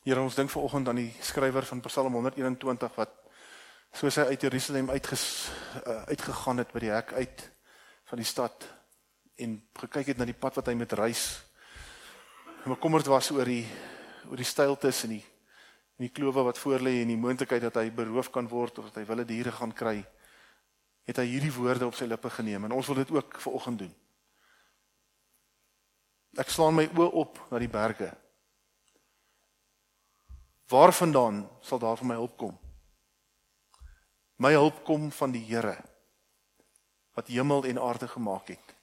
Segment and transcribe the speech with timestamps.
[0.00, 3.10] Here ons dink vanoggend aan die skrywer van Psalm 121 wat
[3.92, 5.24] soos hy uit Jerusalem uitges
[5.82, 7.42] uh, uitgegaan het by die hek uit
[8.08, 8.64] van die stad
[9.44, 11.24] en gekyk het na die pad wat hy met reis.
[12.64, 13.66] En bekommerd was oor die
[14.30, 15.20] oor die steiltes en die
[16.00, 18.88] en die klowe wat voor lê en die moontlikheid dat hy beroof kan word of
[18.88, 19.98] dat hy wilde diere gaan kry.
[21.04, 23.92] Het hy hierdie woorde op sy lippe geneem en ons wil dit ook vanoggend doen.
[26.40, 28.14] Ek slaan my oë op na die berge
[30.70, 32.58] Waarvandaan sal daar vir my hulp kom?
[34.38, 35.76] My hulp kom van die Here
[37.18, 38.74] wat hemel en aarde gemaak het.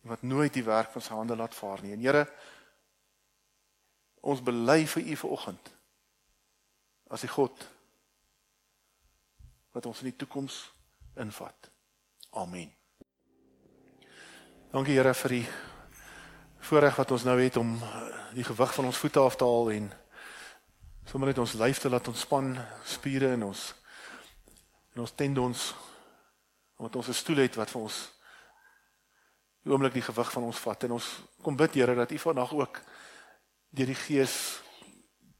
[0.00, 1.92] Wat nooit die werk van sy hande laat vaar nie.
[1.92, 2.22] En Here,
[4.20, 5.72] ons bely vir U vanoggend
[7.10, 7.66] as die God
[9.74, 10.62] wat ons in die toekoms
[11.18, 11.70] invat.
[12.30, 12.70] Amen.
[14.70, 15.46] Dankie Here vir die
[16.58, 18.02] voorreg wat ons nou het om eh,
[18.34, 19.92] die gewig van ons voete af te haal en
[21.08, 23.74] sommer net ons lyf te laat ontspan, spiere in ons
[24.94, 25.74] in ons tendons
[26.76, 27.98] omdat ons 'n stoel het wat vir ons
[29.62, 31.08] die oomblik die gewig van ons vat en ons
[31.42, 32.80] kom bid Here dat U vandag ook
[33.70, 34.60] deur die Gees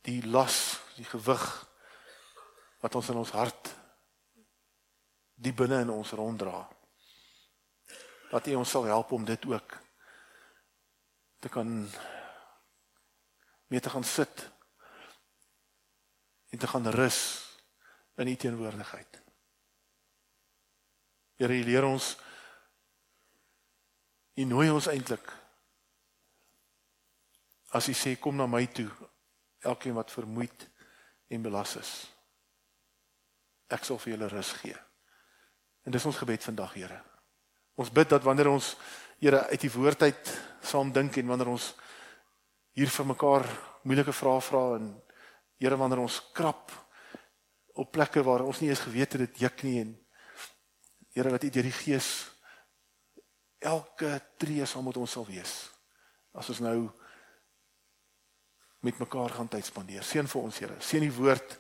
[0.03, 1.45] die las, die gewig
[2.81, 3.75] wat ons in ons hart
[5.39, 6.69] die binne in ons ronddra.
[8.31, 9.79] Dat U ons sal help om dit ook
[11.39, 11.89] te kan
[13.67, 14.51] mee te gaan sit
[16.49, 17.47] en te gaan rus
[18.17, 19.23] in u teenwoordigheid.
[21.37, 22.17] Here, u leer ons
[24.35, 25.31] u nooi ons eintlik
[27.75, 28.89] as u sê kom na my toe
[29.67, 30.69] elkeen wat vermoeid
[31.29, 31.93] en belas is.
[33.69, 34.77] Ek sal vir julle rus gee.
[35.85, 37.01] En dis ons gebed vandag, Here.
[37.79, 38.77] Ons bid dat wanneer ons
[39.19, 40.31] Here uit die woord uit
[40.63, 41.73] saam dink en wanneer ons
[42.79, 43.47] hier vir mekaar
[43.85, 44.97] moeilike vrae vra en
[45.59, 46.71] Here wanneer ons krap
[47.75, 49.95] op plekke waar ons nie eens geweet het dit juk nie en
[51.17, 52.11] Here wat U deur die Gees
[53.59, 55.57] elke tree saam met ons sal wees
[56.39, 56.79] as ons nou
[58.81, 60.05] met mekaar gaan tyd spandeer.
[60.07, 60.77] Seën vir ons Here.
[60.81, 61.57] Seën die woord.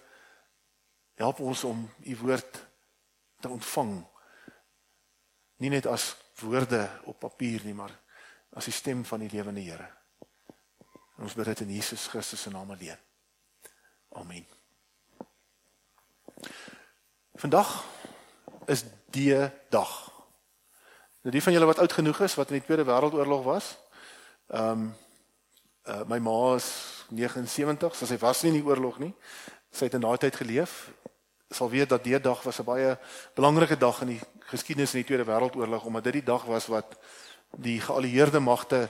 [1.18, 2.60] Help ons om U woord
[3.42, 3.96] te ontvang.
[5.58, 7.94] Nie net as woorde op papier nie, maar
[8.56, 9.88] as die stem van die lewende Here.
[11.18, 12.98] Ons bid dit in Jesus Christus se naam alleen.
[14.08, 14.46] Amen.
[17.34, 17.84] Vandag
[18.66, 19.34] is die
[19.70, 19.92] dag.
[21.22, 23.76] Nou die van julle wat oud genoeg is wat in die Tweede Wêreldoorlog was.
[24.48, 24.88] Ehm um,
[25.88, 26.68] uh, my ma is
[27.08, 29.14] 79, so sy was nie in die oorlog nie.
[29.72, 30.90] Sy het in daai tyd geleef.
[31.48, 32.98] Sal weet dat die dag was 'n baie
[33.34, 34.20] belangrike dag in die
[34.50, 36.98] geskiedenis in die Tweede Wêreldoorlog omdat dit die dag was wat
[37.56, 38.88] die geallieerde magte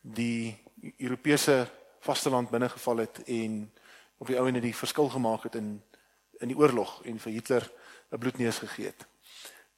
[0.00, 0.62] die
[0.96, 1.68] Europese
[2.00, 3.72] vasteland binnegeval het en
[4.18, 5.82] op die ouene die verskil gemaak het in
[6.42, 7.70] in die oorlog en vir Hitler
[8.10, 9.06] 'n bloedneus gegee het.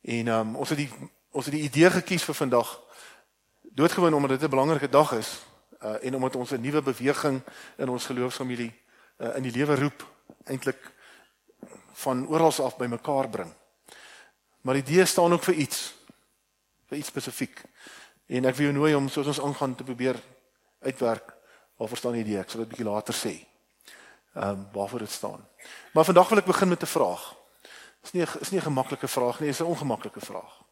[0.00, 0.90] En um, ons het die
[1.30, 2.80] ons het die idee gekies vir vandag
[3.62, 5.38] doodgewoon omdat dit 'n belangrike dag is
[5.82, 7.42] uh, en omdat ons 'n nuwe beweging
[7.76, 8.72] in ons geloofsfamilie
[9.18, 10.06] uh, in die lewe roep
[10.44, 10.92] eintlik
[11.92, 13.52] van oral af bymekaar bring.
[14.60, 15.94] Maar die idee staan ook vir iets.
[16.86, 17.62] Vir iets spesifiek.
[18.26, 20.19] En ek wil jou nooi om soos ons aangaan te probeer
[20.82, 21.34] uitwerk
[21.76, 22.41] of verstaan die idee.
[22.41, 23.34] Ek sal dit bietjie later sê.
[24.36, 25.48] Ehm um, waarvoor dit staan.
[25.92, 27.34] Maar vandag wil ek begin met 'n vraag.
[28.02, 30.62] Dis nie is nie 'n gemaklike vraag nie, dis 'n ongemaklike vraag.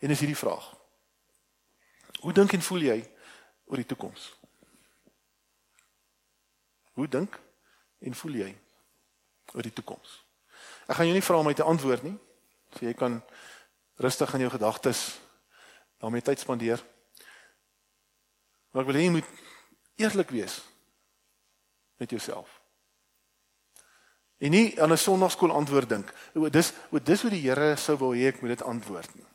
[0.00, 0.74] En is hierdie vraag.
[2.20, 3.10] Hoe dink en voel jy
[3.64, 4.34] oor die toekoms?
[6.92, 7.40] Hoe dink
[7.98, 8.56] en voel jy
[9.54, 10.24] oor die toekoms?
[10.86, 12.18] Ek gaan jou nie vra om my te antwoord nie.
[12.72, 13.22] So jy kan
[13.96, 15.18] rustig in jou gedagtes
[16.04, 16.82] daarmee tyd spandeer.
[18.72, 19.30] Maar ek wil hê jy moet
[19.96, 20.58] eerlik wees
[22.02, 22.60] met jouself.
[24.44, 26.12] En nie aan 'n sonnaarskool antwoord dink.
[26.34, 29.26] O, dis o, dis hoe die Here sou wil hê ek moet dit antwoord nie.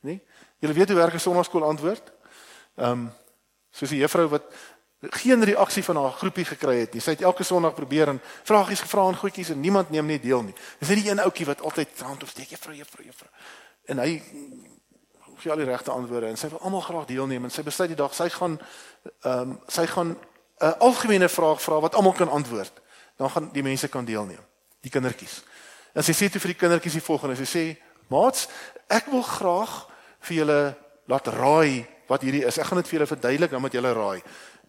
[0.00, 0.20] Nie?
[0.58, 2.12] Jy weet hoe werk 'n sonnaarskool antwoord?
[2.74, 3.12] Ehm um,
[3.70, 4.44] soos die juffrou wat
[5.00, 7.00] geen reaksie van haar groepie gekry het nie.
[7.00, 10.42] Sy het elke Sondag probeer en vragies gevra en goedjies en niemand neem nie deel
[10.42, 10.54] nie.
[10.78, 13.30] Dis net die een ouetjie wat altyd hand opsteek, juffrou, juffrou, juffrou.
[13.84, 14.22] En hy
[15.38, 17.98] gee al die regte antwoorde en sy wil almal graag deelneem en sy besluit die
[17.98, 18.58] dag sy gaan
[19.22, 20.16] ehm um, sy gaan
[20.58, 22.72] 'n algemene vraag vra wat almal kan antwoord.
[23.16, 24.40] Dan gaan die mense kan deelneem,
[24.80, 25.42] die kindertjies.
[25.92, 27.64] En sy sê toe vir die kindertjies die volgende, sy sê:
[28.08, 28.48] "Maats,
[28.88, 29.88] ek wil graag
[30.20, 32.58] vir julle laat raai wat hierdie is.
[32.58, 34.22] Ek gaan dit vir julle verduidelik dan moet julle raai."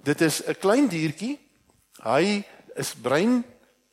[0.04, 1.40] Dit is 'n klein diertjie.
[2.04, 3.44] Hy is bruin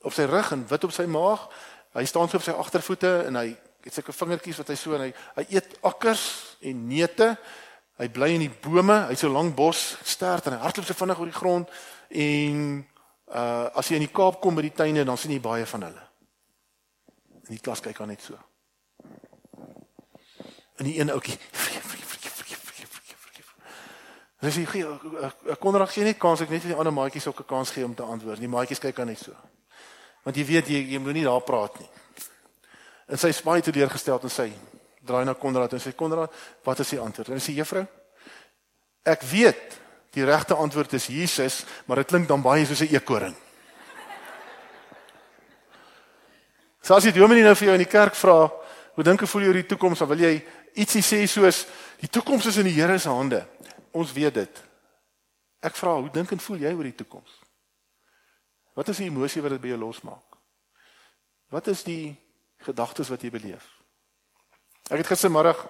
[0.03, 1.49] op sy rug en wit op sy maag.
[1.93, 5.07] Hy staan so op sy agtervoete en hy het sulke vingertjies wat hy so en
[5.07, 7.37] hy hy eet akkers en neute
[7.95, 11.21] Hy bly in die bome, hy't so lank bos stert en hy hardloop so vinnig
[11.21, 11.71] oor die grond
[12.11, 12.65] en
[13.35, 15.87] uh as jy in die Kaap kom by die tuine dan sien jy baie van
[15.87, 16.03] hulle.
[17.47, 18.39] In die klas kyk aan net so.
[20.75, 21.39] En die een ouetjie
[24.45, 24.85] En as jy gee
[25.55, 27.71] ek kon raak gee net kans ek net vir die ander maatjies ook 'n kans
[27.71, 28.41] gee om te antwoord.
[28.41, 29.33] Die maatjies kyk aan net so.
[30.25, 31.89] Want jy weet jy jy moet nie daar praat nie.
[33.09, 34.49] En sy spaai toe deurgestel en sy
[35.05, 36.33] draai na Konrad en sê Konrad,
[36.65, 37.35] wat is die antwoord?
[37.35, 37.85] En sy sê juffrou,
[39.05, 39.79] ek weet
[40.15, 43.35] die regte antwoord is Jesus, maar dit klink dan baie soos 'n eekoring.
[46.85, 48.51] So as jy dominee nou vir jou in die kerk vra,
[48.95, 50.01] hoe dink jy voel jy oor die toekoms?
[50.01, 51.67] Wil jy ietsie sê soos
[52.01, 53.47] die toekoms is in die Here se hande.
[53.93, 54.63] Ons weet dit.
[55.65, 57.31] Ek vra, hoe dink en voel jy oor die toekoms?
[58.75, 60.39] Wat is die emosie wat dit by jou losmaak?
[61.55, 62.17] Wat is die
[62.65, 63.65] gedagtes wat jy beleef?
[64.91, 65.67] Ek het gistermiddag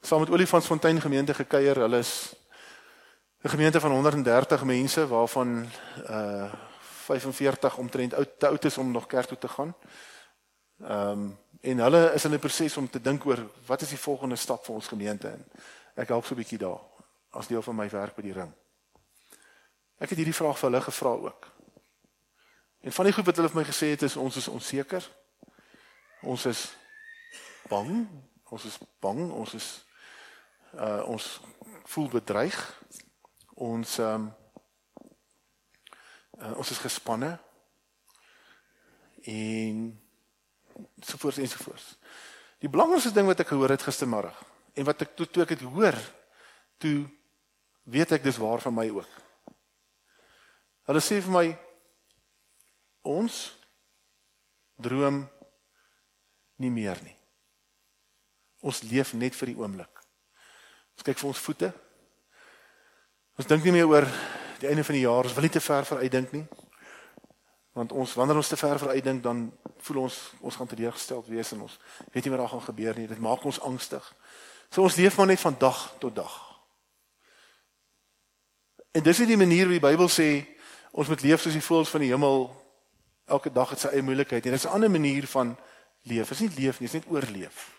[0.00, 1.76] saam met Olifantsfontein gemeente gekuier.
[1.76, 2.34] Hulle is
[3.42, 5.70] 'n gemeente van 130 mense waarvan
[6.08, 6.52] uh
[7.04, 9.74] 45 omtrent oud te oud is om nog kerk toe te gaan.
[10.80, 13.98] Ehm um, en hulle is in 'n proses om te dink oor wat is die
[13.98, 15.46] volgende stap vir ons gemeente en
[15.94, 16.80] ek help so 'n bietjie daar
[17.30, 18.52] as deel van my werk by die ring.
[19.98, 21.46] Ek het hierdie vraag vir hulle gevra ook.
[22.80, 25.10] En van die goed wat hulle vir my gesê het is ons is onseker.
[26.24, 26.60] Ons is
[27.68, 28.06] bang.
[28.48, 29.20] Ons is bang.
[29.32, 29.68] Ons is
[30.74, 31.40] uh ons
[31.92, 32.56] voel bedreig.
[33.54, 34.30] Ons ehm um,
[36.40, 37.34] uh, ons is gespanne.
[39.24, 39.84] En
[41.00, 41.98] sovoorts en sovoorts.
[42.58, 44.32] Die belangrikste ding wat ek gehoor het gistermôre
[44.74, 45.96] en wat ek toe toe ek dit hoor,
[46.82, 47.04] toe
[47.84, 49.20] weet ek dis waar van my ook.
[50.88, 51.46] Hulle sê vir my
[53.04, 53.36] ons
[54.80, 55.22] droom
[56.56, 57.16] nie meer nie.
[58.64, 60.04] Ons leef net vir die oomblik.
[60.94, 61.72] Ons kyk vir ons voete.
[63.38, 64.06] Ons dink nie meer oor
[64.62, 65.26] die einde van die jaar.
[65.26, 66.44] Ons wil nie te ver vooruit dink nie.
[67.74, 69.48] Want ons wanneer ons te ver vooruit dink, dan
[69.82, 71.78] voel ons ons gaan teleurgesteld wees en ons
[72.12, 73.08] weet nie wat daar gaan gebeur nie.
[73.10, 74.06] Dit maak ons angstig.
[74.70, 76.34] So ons leef maar net van dag tot dag.
[78.94, 80.28] En dis nie die manier wie die Bybel sê
[80.94, 82.46] ons moet leef soos die voëls van die hemel
[83.26, 84.44] elke dag het sy eie moeilikheid.
[84.44, 85.56] Dit is 'n ander manier van
[86.04, 86.28] leef.
[86.28, 87.70] Dit is nie leef nie, dit is net oorleef.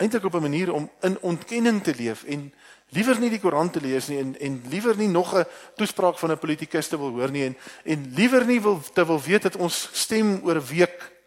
[0.00, 2.52] Eintlik op 'n manier om in ontkenning te leef en
[2.88, 5.44] liewer nie die koerant te lees nie en en liewer nie nog 'n
[5.76, 9.20] toespraak van 'n politikus te wil hoor nie en en liewer nie wil te wil
[9.20, 11.20] weet dat ons stem oor 'n week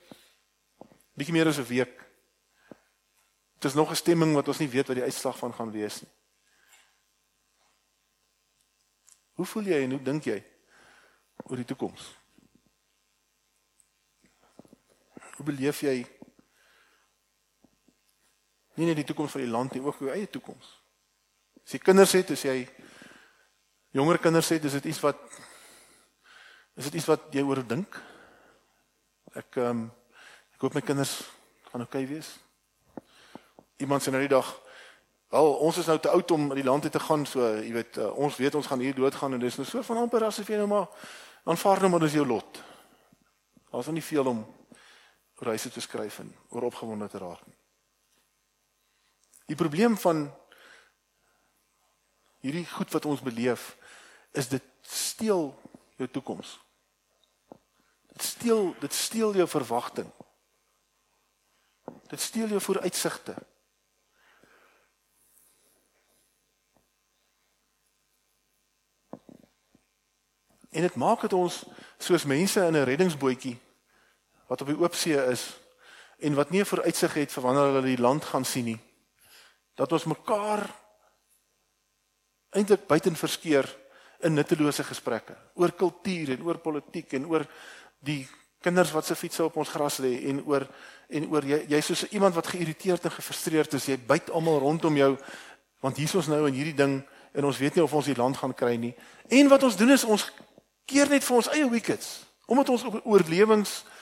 [1.14, 2.04] bietjie meer as 'n week.
[3.60, 6.02] Dit is nog 'n stemming wat ons nie weet wat die uitslag van gaan wees
[6.02, 6.12] nie.
[9.34, 10.44] Hoe voel jy en hoe dink jy
[11.44, 12.23] oor die toekoms?
[15.38, 15.96] Hoe beleef jy
[18.78, 20.70] nie net die toekoms van die land nie, ook jou eie toekoms?
[21.64, 22.58] As jy kinders het, as jy
[23.94, 25.20] jonger kinders het, is dit iets wat
[26.74, 28.00] is dit iets wat jy oor dink?
[29.34, 29.86] Ek ehm um,
[30.54, 31.18] ek hoop my kinders
[31.72, 32.30] gaan oukei okay wees.
[33.82, 34.48] Iemand sê nou die dag
[35.34, 37.98] Wel, ons is nou te oud om in die land te gaan, so jy weet,
[37.98, 40.60] uh, ons weet ons gaan hier doodgaan en dis nou so van amper asof jy
[40.60, 41.08] nou maar
[41.50, 42.60] aanvaar nou maar dis jou lot.
[43.72, 44.44] Daar's nie veel om
[45.36, 47.58] reise te skryf en oor opgewonde te raak nie.
[49.46, 50.28] Die probleem van
[52.40, 53.76] hierdie goed wat ons beleef
[54.32, 55.54] is dit steel
[55.96, 56.60] jou toekoms.
[58.14, 60.10] Dit steel dit steel jou verwagting.
[62.08, 63.36] Dit steel jou vooruitsigte.
[70.74, 71.64] En dit maak dit ons
[71.98, 73.60] soos mense in 'n reddingsbootjie
[74.48, 75.48] wat op die oop see is
[76.24, 78.80] en wat nie 'n vooruitsig het vir wanneer hulle die land gaan sien nie.
[79.76, 80.70] Dat ons mekaar
[82.50, 83.76] eintlik buiten verskeer
[84.20, 87.46] in nuttelose gesprekke oor kultuur en oor politiek en oor
[88.00, 88.28] die
[88.64, 90.68] kinders wat se fietsse op ons gras lê en oor
[91.14, 93.86] en oor jy jy's soos iemand wat geïrriteerd en gefrustreerd is.
[93.86, 95.18] Jy byt almal rondom jou
[95.84, 97.02] want hier's ons nou in hierdie ding
[97.34, 98.94] en ons weet nie of ons die land gaan kry nie.
[99.28, 100.30] En wat ons doen is ons
[100.86, 103.93] keer net vir ons eie wickets omdat ons op oorlewings 'n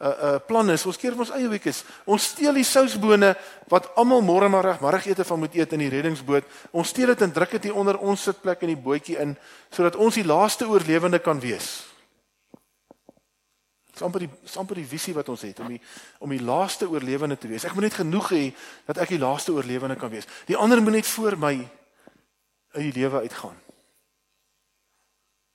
[0.00, 0.86] uh, uh, plan is.
[0.86, 1.82] Ons keer ons eie wickets.
[2.06, 3.34] Ons steel die sousbone
[3.70, 6.46] wat almal môre maar reg middagete van moet eet in die reddingsboot.
[6.70, 9.36] Ons steel dit en druk dit hier onder ons sitplek in die bootjie in
[9.70, 11.88] sodat ons die laaste oorlewende kan wees.
[13.92, 15.80] Dis amper die dis amper die visie wat ons het om die
[16.22, 17.66] om die laaste oorlewende te wees.
[17.66, 18.44] Ek moet net genoeg hê
[18.86, 20.28] dat ek die laaste oorlewende kan wees.
[20.46, 21.56] Die ander moet net voor my
[22.76, 23.56] uit die lewe uitgaan.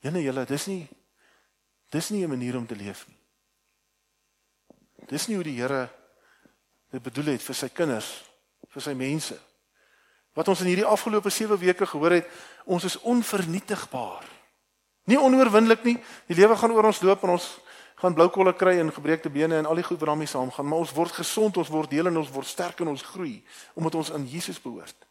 [0.04, 0.84] Jene julle, dis nie
[1.94, 3.23] dis nie 'n manier om te leef nie.
[5.10, 5.88] Dis nie hoe die Here
[6.94, 8.10] dit bedoel het vir sy kinders,
[8.70, 9.38] vir sy mense.
[10.38, 12.30] Wat ons in hierdie afgelope 7 weke gehoor het,
[12.66, 14.26] ons is onvernietigbaar.
[15.10, 15.98] Nie onoorwinnelik nie.
[16.30, 17.48] Die lewe gaan oor ons loop en ons
[18.04, 20.84] gaan blou kolle kry en gebreekte bene en al die goed wat daarmee saamgaan, maar
[20.84, 23.38] ons word gesond, ons word heel en ons word sterk en ons groei
[23.80, 25.08] omdat ons aan Jesus behoort.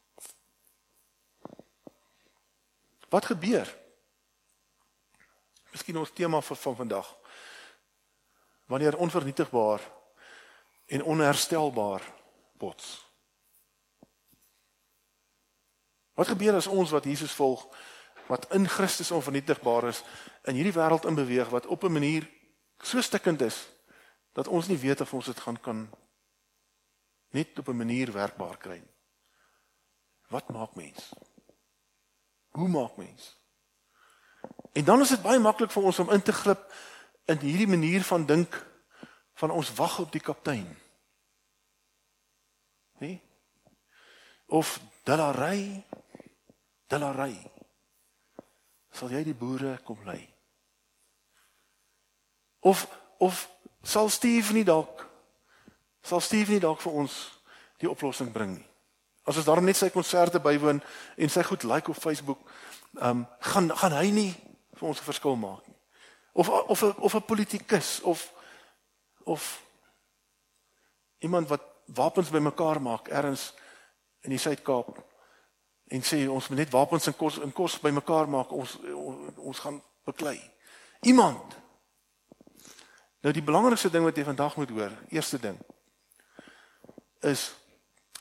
[3.13, 3.69] Wat gebeur?
[5.73, 7.09] Miskien ons tema vir van vandag.
[8.73, 9.81] Wanneer onvernietigbaar
[10.87, 12.03] en onherstelbaar
[12.57, 13.11] bots.
[16.17, 17.67] Wat gebeur as ons wat Jesus volg,
[18.27, 20.01] wat in Christus onvernietigbaar is,
[20.49, 22.31] in hierdie wêreld in beweeg wat op 'n manier
[22.81, 23.69] so stikkend is
[24.33, 25.91] dat ons nie weet of ons dit gaan kan
[27.31, 28.95] net op 'n manier werkbaar kry nie.
[30.29, 31.13] Wat maak mens?
[32.51, 33.37] Hoe maak mens?
[34.73, 36.73] En dan is dit baie maklik vir ons om in te glip
[37.25, 38.67] in hierdie manier van dink
[39.35, 40.69] van ons wag op die kaptein.
[42.99, 43.21] Nee?
[44.47, 45.85] Of dalary
[46.93, 47.37] dalary.
[48.93, 50.21] Sal jy die boere kom lei?
[52.61, 52.85] Of
[53.23, 53.47] of
[53.83, 55.07] sal Steve nie dalk
[56.03, 57.15] sal Steve nie dalk vir ons
[57.83, 58.69] die oplossing bring nie?
[59.23, 62.41] As ons daarom net sy konserte bywoon en sy goed like op Facebook,
[62.99, 64.33] ehm um, gaan gaan hy nie
[64.75, 65.72] vir ons 'n verskil maak nie.
[66.33, 68.33] Of of 'n of 'n politikus of
[69.25, 69.63] of
[71.19, 73.55] iemand wat wapens bymekaar maak ergens
[74.21, 75.05] in die Suid-Kaap
[75.87, 79.59] en sê ons moet net wapens en kos en kos bymekaar maak ons, ons ons
[79.59, 80.53] gaan beklei.
[81.01, 81.63] Iemand
[83.23, 85.59] Nou die belangrikste ding wat jy vandag moet hoor, eerste ding
[87.23, 87.53] is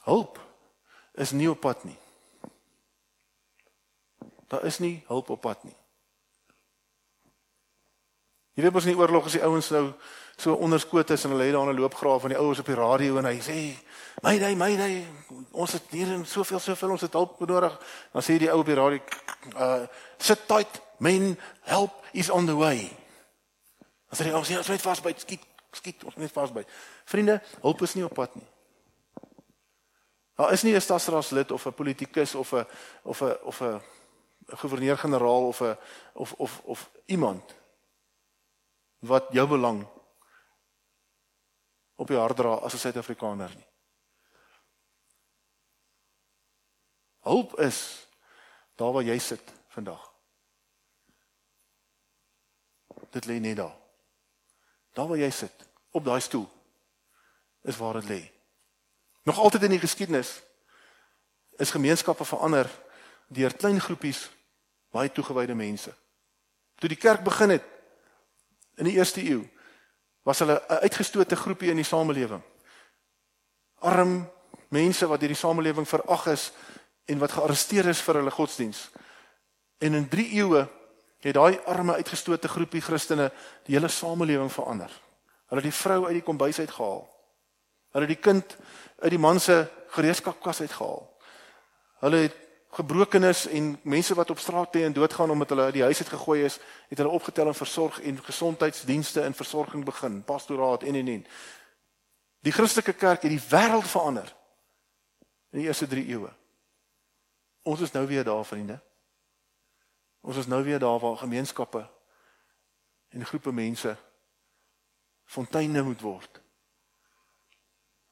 [0.05, 0.37] hulp
[1.17, 1.97] is nie op pad nie.
[4.51, 5.75] Daar is nie hulp op pad nie.
[8.51, 9.85] Jy weet mos in die oorlog as die ouens nou
[10.41, 13.17] so onderskoot is en hulle het daar 'n loopgraaf van die ouens op die radio
[13.17, 13.57] en hy sê
[14.21, 15.05] mayday mayday
[15.51, 17.79] ons het hier en soveel soveel ons het hulp nodig.
[18.11, 18.99] Dan sê die ou op die radio
[19.55, 22.91] uh sit tight men help is on the way.
[24.09, 26.67] Dan sê hy ons is net vasbyt skiet skiet ons net vasbyt.
[27.05, 28.47] Vriende hulp is nie op pad nie.
[30.35, 32.65] Daar is nie 'n stadsraadslid of 'n politikus of 'n
[33.03, 33.81] of 'n of 'n
[34.45, 35.77] gouverneur-generaal of 'n
[36.13, 37.60] of of of iemand
[39.01, 39.81] wat jou belang
[42.01, 43.67] op jou hart dra as 'n Suid-Afrikaner nie.
[47.21, 48.07] Hulp is
[48.75, 50.11] daar waar jy sit vandag.
[53.09, 53.77] Dit lê net daar.
[54.91, 56.49] Daar waar jy sit, op daai stoel,
[57.61, 58.31] is waar dit lê.
[59.23, 60.41] Nog altyd in die geskiedenis
[61.49, 62.69] is gemeenskappe verander
[63.27, 64.29] deur klein groepies
[64.91, 65.93] baie toegewyde mense.
[66.75, 67.70] Toe die kerk begin het
[68.75, 69.41] in die eerste eeu
[70.23, 72.41] was hulle 'n uitgestote groepie in die samelewing.
[73.79, 74.29] Arm
[74.69, 76.51] mense wat deur die samelewing verag is
[77.05, 78.89] en wat gearresteer is vir hulle godsdiens.
[79.77, 80.67] En in 3 eeue
[81.21, 83.31] het daai arme uitgestote groepie Christene
[83.65, 84.91] die hele samelewing verander.
[85.49, 87.01] Hulle het die vrou uit die kombuis uitgehaal.
[87.91, 88.55] Hulle het die kind
[89.01, 91.01] uit die man se gereedskapkas uitgehaal.
[91.99, 92.37] Hulle het
[92.71, 96.09] gebrokenes en mense wat op straat lê en doodgaan omdat hulle uit die huis uit
[96.09, 101.07] gegooi is, het hulle opgetel en versorg en gesondheidsdienste en versorging begin, pastoraat en en
[101.07, 101.25] en.
[102.39, 104.35] Die Christelike kerk het die wêreld verander
[105.51, 106.31] in die eerste 3 eeue.
[107.61, 108.79] Ons is nou weer daar, vriende.
[110.21, 111.89] Ons is nou weer daar waar gemeenskappe
[113.09, 113.97] en groepe mense
[115.25, 116.41] fonteine moet word.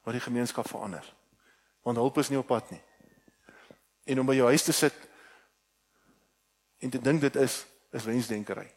[0.02, 1.14] Waar die gemeenskap verander.
[1.82, 2.82] Want hulp is nie op pad nie
[4.04, 4.96] en om by jou huis te sit
[6.78, 8.68] en te dink dit is is wensdenkery.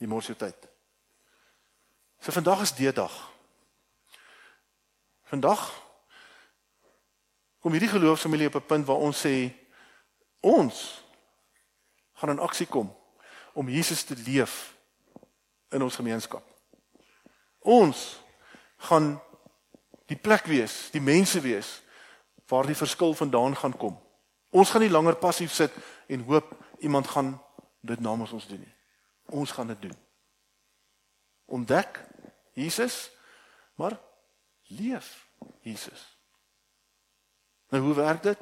[0.00, 0.56] Jy mors jou tyd.
[2.20, 3.12] So vandag is D-dag.
[5.28, 5.66] Vandag
[7.60, 9.52] kom hierdie geloofsfamilie op 'n punt waar ons sê
[10.40, 11.04] ons
[12.12, 12.96] gaan in aksie kom
[13.52, 14.76] om Jesus te leef
[15.68, 16.44] in ons gemeenskap.
[17.58, 18.20] Ons
[18.76, 19.20] gaan
[20.06, 21.82] die plek wees, die mense wees
[22.48, 23.96] waar die verskil vandaan gaan kom.
[24.50, 25.72] Ons gaan nie langer passief sit
[26.06, 27.34] en hoop iemand gaan
[27.80, 28.74] dit namens ons doen nie.
[29.26, 29.96] Ons gaan dit doen.
[31.44, 32.04] Ontdek
[32.52, 33.10] Jesus,
[33.74, 33.98] maar
[34.62, 35.26] leef
[35.60, 36.16] Jesus.
[37.68, 38.38] Nou hoe werk dit?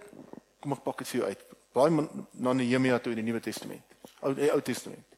[0.61, 1.44] Kom ek pak dit vir jou uit.
[1.75, 2.08] Baie
[2.38, 3.96] na Nehemia toe in die Nuwe Testament.
[4.20, 5.16] Ou die Ou Testament.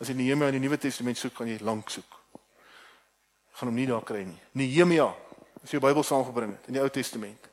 [0.00, 2.16] As jy Nehemia in die Nuwe Testament soek, gaan jy lank soek.
[3.56, 4.40] Gaan hom nie daar kry nie.
[4.58, 5.06] Nehemia,
[5.62, 7.48] as jy jou Bybel saamgebring het in die Ou Testament.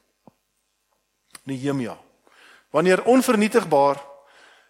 [1.43, 1.97] Nehemia.
[2.69, 4.01] Wanneer onvernietigbaar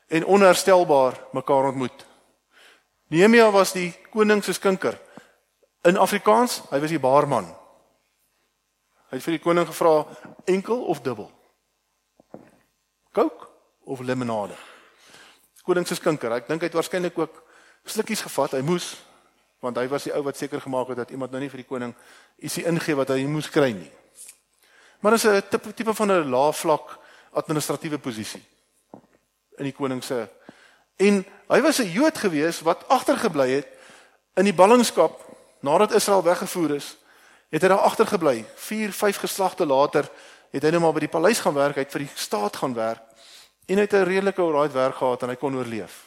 [0.07, 2.05] en onherstelbaar mekaar ontmoet.
[3.07, 4.97] Nehemia was die koning se skinker.
[5.83, 7.47] In Afrikaans, hy was die baarman.
[9.11, 10.03] Hy het vir die koning gevra
[10.49, 11.29] enkel of dubbel.
[13.13, 13.49] Coke
[13.85, 14.55] of limonade?
[15.63, 17.41] Koning se skinker, ek dink hy het waarskynlik ook
[17.85, 18.57] slukkies gevat.
[18.57, 18.95] Hy moes
[19.63, 21.69] want hy was die ou wat seker gemaak het dat iemand nou nie vir die
[21.69, 21.93] koning
[22.43, 23.91] ietsie ingee wat hy moes kry nie.
[25.03, 26.99] Maar is 'n tipe tipe van 'n lae vlak
[27.31, 28.43] administratiewe posisie
[29.57, 30.27] in die koning se
[30.95, 33.67] en hy was 'n Jood gewees wat agtergebly het
[34.35, 35.19] in die ballingskap
[35.59, 36.97] nadat Israel weggevoer is,
[37.49, 38.45] het hy daar agtergebly.
[38.55, 40.09] 4, 5 geslagte later
[40.51, 42.73] het hy net maar by die paleis gaan werk, hy het vir die staat gaan
[42.73, 43.01] werk
[43.65, 46.03] en hy het 'n redelike alright werk gehad en hy kon oorleef.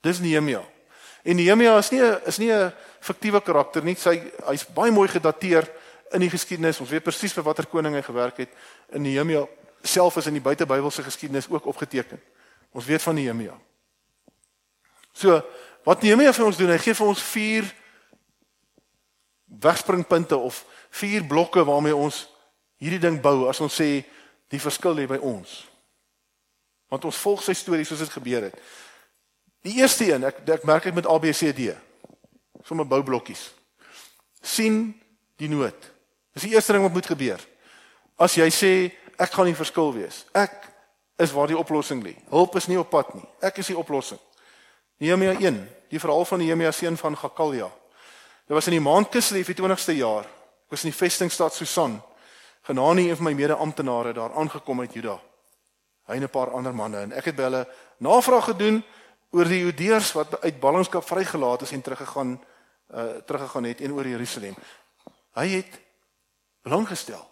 [0.00, 0.62] Dis Nehemia.
[1.22, 3.94] En Nehemia is nie is nie 'n fiktiewe karakter nie.
[3.94, 5.68] Sy hy's baie mooi gedateer
[6.12, 6.80] in die geskiedenis.
[6.80, 8.54] Ons weet presies vir watter koning hy gewerk het.
[8.94, 9.46] In Nehemia
[9.82, 12.20] self is in die buitebybelse geskiedenis ook opgeteken.
[12.76, 13.56] Ons weet van Nehemia.
[15.12, 15.40] So,
[15.84, 17.70] wat Nehemia vir ons doen, hy gee vir ons 4
[19.60, 22.26] wegspringpunte of 4 blokke waarmee ons
[22.80, 24.04] hierdie ding bou as ons sê
[24.50, 25.64] die verskil lê by ons.
[26.90, 28.56] Want ons volg sy storie soos dit gebeur het.
[29.66, 31.74] Die eerste een, ek ek merk dit met ABCD.
[32.64, 33.50] Sommige boublokkies.
[34.42, 34.94] sien
[35.36, 35.76] die nood.
[36.34, 37.40] Dis die eerste ding wat moet gebeur.
[38.16, 38.72] As jy sê
[39.20, 40.24] ek gaan nie verskil wees.
[40.32, 40.68] Ek
[41.20, 42.14] is waar die oplossing lê.
[42.30, 43.26] Hulp is nie op pad nie.
[43.44, 44.20] Ek is die oplossing.
[45.00, 45.58] Nehemia 1,
[45.88, 47.70] die verhaal van Nehemia seun van Gakalia.
[48.46, 50.28] Dit was in die maand Kislev die 20ste jaar.
[50.68, 51.98] Ek was in die vestingstad Susan.
[52.68, 55.16] Genani een van my mede-amptenare daar aangekom uit Juda.
[56.06, 57.68] Hy en 'n paar ander manne en ek het by hulle
[57.98, 58.82] navraag gedoen
[59.30, 62.40] oor die Judeërs wat uit ballingskap vrygelaat is en teruggegaan
[62.94, 64.54] uh teruggegaan het en oor Jerusalem.
[65.34, 65.80] Hy het
[66.62, 67.22] belang gestel.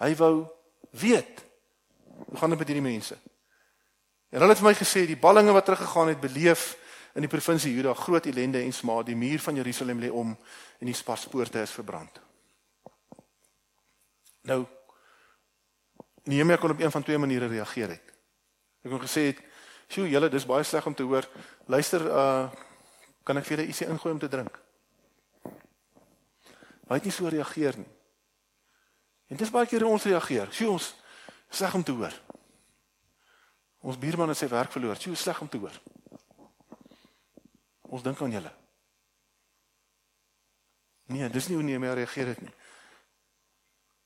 [0.00, 0.46] Hy wou
[0.90, 1.42] weet
[2.14, 3.16] hoe gaan dit met hierdie mense?
[4.30, 6.74] En hulle het vir my gesê die ballinge wat teruggegaan het beleef
[7.14, 9.06] in die provinsie Juda groot ellende en smaad.
[9.06, 10.32] Die muur van Jerusalem lê om
[10.78, 12.20] en die paspoorte is verbrand.
[14.50, 14.64] Nou
[16.24, 18.12] Nehemia kon op een van twee maniere reageer het.
[18.82, 19.42] Ek kon gesê het
[19.88, 21.26] Sjoe, julle, dis baie sleg om te hoor.
[21.68, 22.50] Luister, uh
[23.24, 24.56] kan ek vir julle ietsie ingooi om te drink?
[26.84, 27.88] Hy het nie so reageer nie.
[29.28, 30.50] En dis baie keer hoe ons reageer.
[30.52, 30.90] Sjoe, ons
[31.50, 32.14] sleg om te hoor.
[33.84, 34.98] Ons buurman het sy werk verloor.
[35.00, 35.74] Sjoe, sleg om te hoor.
[37.94, 38.52] Ons dink aan julle.
[41.12, 42.52] Nee, dis nie hoe meer reageer het nie.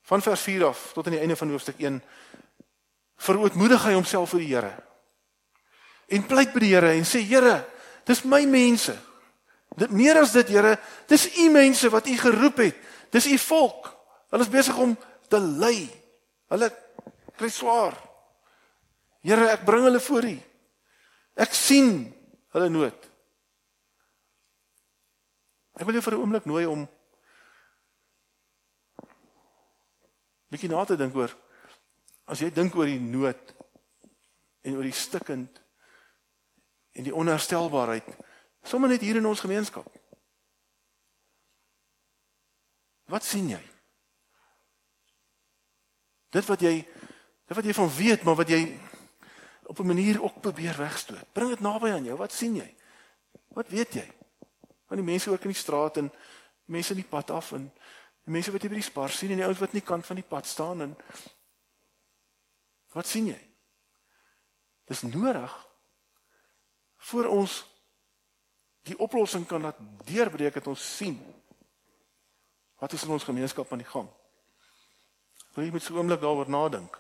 [0.09, 2.03] Van vers 4 af tot aan die einde van hoofstuk 1
[3.19, 4.75] verootmoedig hy homself vir die Here
[6.09, 7.61] en pleit by die Here en sê Here,
[8.09, 8.95] dis my mense.
[9.79, 10.77] Dit meer as dit Here,
[11.11, 12.79] dis u mense wat u geroep het.
[13.13, 13.93] Dis u volk.
[14.29, 14.95] Hulle is besig om
[15.29, 15.89] te ly.
[16.53, 16.69] Hulle
[17.39, 17.97] kry swaar.
[19.25, 20.37] Here, ek bring hulle voor u.
[21.39, 22.09] Ek sien
[22.55, 23.09] hulle nood.
[25.79, 26.89] Ek wil jou vir 'n oomblik nooi om
[30.51, 31.31] bietjie na te dink oor
[32.27, 33.55] as jy dink oor die nood
[34.65, 35.61] en oor die stikkend
[36.93, 38.09] en die onherstelbaarheid
[38.65, 39.87] sommer net hier in ons gemeenskap.
[43.09, 43.78] Wat sien jy?
[46.31, 46.75] Dit wat jy
[47.49, 48.61] dit wat jy van weet, maar wat jy
[49.69, 51.33] op 'n manier ook probeer wegstoot.
[51.33, 52.17] Bring dit naby aan jou.
[52.17, 52.75] Wat sien jy?
[53.49, 54.13] Wat weet jy?
[54.87, 56.13] Van die mense ook in die straat en
[56.65, 57.73] mense in die pad af en
[58.25, 60.17] die mense wat jy by die spar sien en die ouens wat nie kant van
[60.17, 60.97] die pad staan en
[62.93, 63.41] wat sien jy?
[64.85, 65.69] Dis nodig
[66.97, 67.65] voor ons
[68.89, 71.19] die oplossing kan laat deurbreek het ons sien
[72.79, 74.09] wat is in ons gemeenskap aan die gang.
[75.55, 76.95] Wil jy met so 'n oomblik daaroor nadink?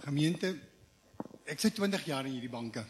[0.00, 0.48] Gemeente,
[1.44, 2.86] ek sit 20 jaar in hierdie banke.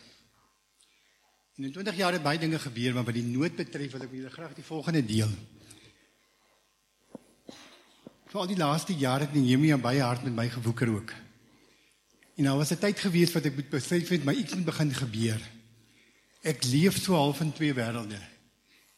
[1.61, 4.31] In 20 jaar het baie dinge gebeur, maar wat die nood betref, wil ek julle
[4.33, 5.29] graag die volgende deel.
[8.31, 11.13] Vir al die laaste jare het Nehemia baie hard met my gewoeker ook.
[12.41, 14.95] En nou was 'n tyd gewees wat ek moet besef het my iets moet begin
[14.95, 15.41] gebeur.
[16.43, 18.21] Ek leef so half in twee wêrelde.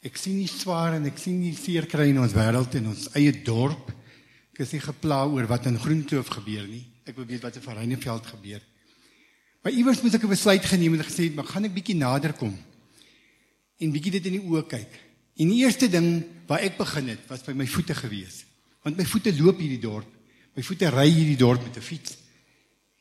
[0.02, 3.08] Ek sien nie swaar en ek sien nie seer kry in ons wêreld en ons
[3.14, 3.90] eie dorp.
[4.52, 6.86] Ek is nie gepla oor wat in Groenkloof gebeur nie.
[7.06, 8.62] Ek wil weet wat in Vereineveld gebeur.
[9.62, 12.58] Maar iewers moet ek 'n besluit geneem en gesê, "Maar gaan ek bietjie nader kom
[13.78, 14.92] en bietjie dit in die oë kyk."
[15.36, 18.44] En die eerste ding waar ek begin het, was by my voete gewees.
[18.82, 20.08] Want my voete loop hierdie dorp.
[20.54, 22.16] My voete ry hierdie dorp met 'n fiets.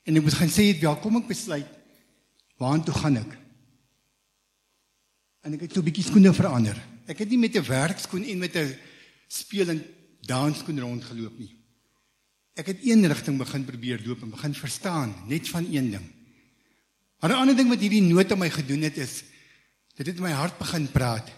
[0.03, 1.67] En ek moet gaan sê, "Welkom ek besluit
[2.57, 3.37] waartoe gaan ek?"
[5.41, 6.77] En ek het so 'n bietjie skoene verander.
[7.07, 8.77] Ek het nie met 'n werkskoen en met 'n
[9.27, 9.83] speel en
[10.21, 11.55] danskoen rondgeloop nie.
[12.53, 16.20] Ek het een rigting begin probeer loop en begin verstaan net van een ding.
[17.21, 19.23] Maar 'n ander ding wat hierdie noot aan my gedoen het is
[19.95, 21.29] dit het my hart begin praat.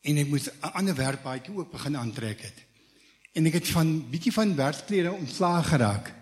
[0.00, 2.58] En ek moes 'n ander werkbaadjie ook begin aantrek het.
[3.32, 6.14] En ek het van bietjie van werksklere ontslaag geraak.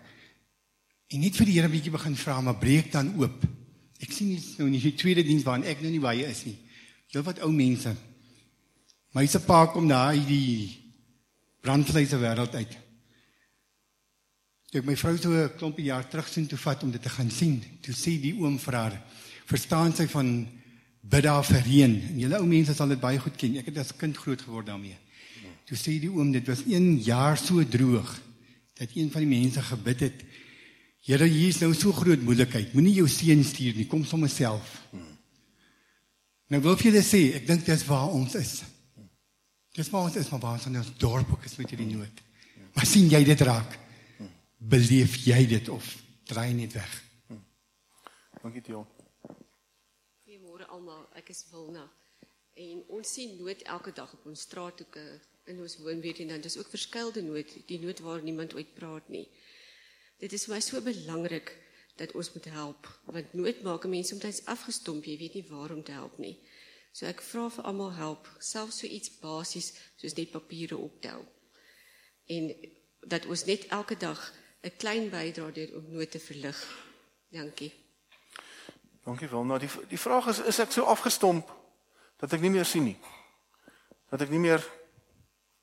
[1.08, 3.44] En net vir die Here bietjie begin vra, maar breek dan oop.
[3.98, 6.56] Ek sien nie nou nie die tweede diens waarin ek nou nie baie is nie.
[7.10, 7.96] Heel wat ou mense.
[9.12, 10.78] My se pa kom daar uit die
[11.60, 12.78] brandvleise wêreld uit.
[14.70, 17.08] Toe ek my vrou so 'n klompie jaar terug sien toe vat om dit te
[17.08, 19.02] gaan sien, toe sê die oom vir haar,
[19.46, 20.46] "Verstaan sy van
[21.02, 23.56] bid daar vir reën?" En julle ou mense sal dit baie goed ken.
[23.56, 24.96] Ek het as kind groot geword daarmee.
[25.66, 28.20] Toe sê die oom, "Dit was 1 jaar so droog
[28.74, 30.24] dat een van die mense gebid het,
[31.02, 32.74] Here, hier is nou so groot moeilikheid.
[32.74, 34.86] Moenie jou seun stuur nie, kom sommer self."
[36.48, 38.62] Nou wil ek julle sê, ek dink dis waar ons is.
[39.72, 42.20] Dis waar ons is, maar waar ons in ons dorp ook is met hierdie nood.
[42.74, 43.89] Maar sien jy dit raak?
[44.60, 45.86] Beleef jy dit of
[46.28, 46.92] draai net weg?
[48.42, 48.86] Dankie Dion.
[50.24, 51.86] Goeiemôre almal, ek is Wilna.
[52.60, 55.04] En ons sien nood elke dag op ons straathoeke
[55.48, 59.08] in ons woonbuurt en dan dis ook verskeidelde nood, die nood waar niemand ooit praat
[59.08, 59.26] nie.
[60.20, 61.52] Dit is vir my so belangrik
[61.96, 65.82] dat ons moet help want nood maak mense soms afgestomp, jy weet nie waar om
[65.84, 66.36] te help nie.
[66.92, 71.24] So ek vra vir almal help, selfs so iets basies soos net papiere optel.
[72.28, 72.52] En
[73.08, 74.20] dat ons net elke dag
[74.60, 76.58] 'n klein bydrae doen om nood te verlig.
[77.28, 77.72] Dankie.
[79.04, 79.44] Dankie wel.
[79.44, 81.48] Nou die die vraag is is ek so afgestomp
[82.20, 82.98] dat ek nie meer sien nie.
[84.10, 84.60] Dat ek nie meer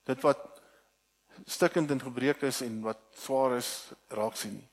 [0.04, 0.42] dit wat
[1.46, 4.70] stukkend en gebreek is en wat swaar is raak sien nie.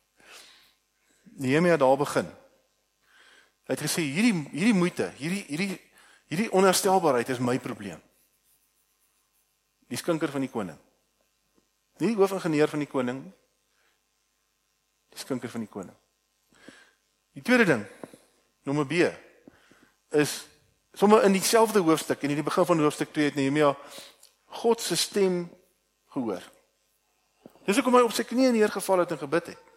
[1.44, 2.30] Nehemia daar begin.
[3.64, 5.80] Hy het gesê hierdie hierdie moeite, hierdie hierdie
[6.32, 8.00] hierdie onherstelbaarheid is my probleem.
[9.88, 10.78] Die skinker van die koning.
[12.00, 13.43] Nie die hoofingenieur van die koning nie
[15.14, 15.94] die skinker van die koning.
[17.34, 17.84] Die tweede ding,
[18.66, 19.06] nommer B,
[20.14, 20.44] is
[20.94, 23.72] sommer in dieselfde hoofstuk en in die begin van hoofstuk 2 het Nehemia
[24.60, 25.48] God se stem
[26.14, 26.42] gehoor.
[27.66, 29.72] Dis hoekom hy op sy knieë neergeval het en gebid het.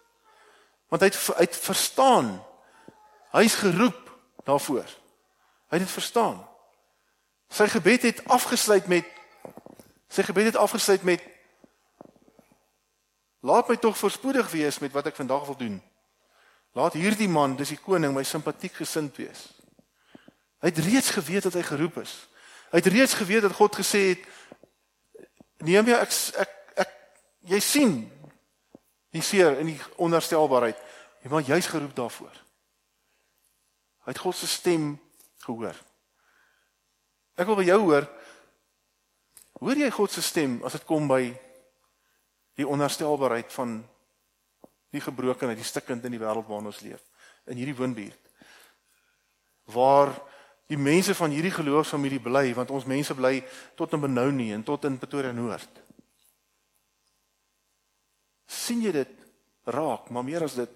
[0.91, 2.35] Want hy het hy het verstaan.
[3.33, 4.11] Hy's geroep
[4.47, 4.85] daarvoor.
[5.67, 6.37] Hy het dit verstaan.
[7.49, 9.07] Sy gebed het afgesluit met
[10.11, 11.23] sy gebed het afgesluit met
[13.47, 15.77] Laat my tog voorspoedig wees met wat ek vandag wil doen.
[16.75, 19.47] Laat hierdie man, dis die koning, my simpatiek gesind wees.
[20.59, 22.17] Hy het reeds geweet dat hy geroep is.
[22.73, 24.25] Hy het reeds geweet dat God gesê het
[25.63, 26.11] neem jy ek
[26.43, 26.51] ek
[26.83, 26.93] ek
[27.53, 27.95] jy sien
[29.15, 30.77] die seer en die onherstelbaarheid.
[31.23, 32.35] Jy maar jy's geroep daarvoor.
[34.05, 34.91] Hy het God se stem
[35.45, 35.77] gehoor.
[37.37, 38.11] Ek wil by jou hoor.
[39.61, 41.31] Hoor jy God se stem as dit kom by
[42.57, 43.77] die onherstelbaarheid van
[44.93, 47.03] die gebrokenheid, die stikkend in die wêreld waarin ons leef,
[47.45, 48.31] in hierdie woonbuurt.
[49.73, 50.13] Waar
[50.71, 53.39] die mense van hierdie geloofsfamilie bly, want ons mense bly
[53.79, 55.83] tot in Benoni en tot in Pretoria Noord.
[58.47, 59.11] sien jy dit
[59.67, 60.71] raak, maar meer as dit,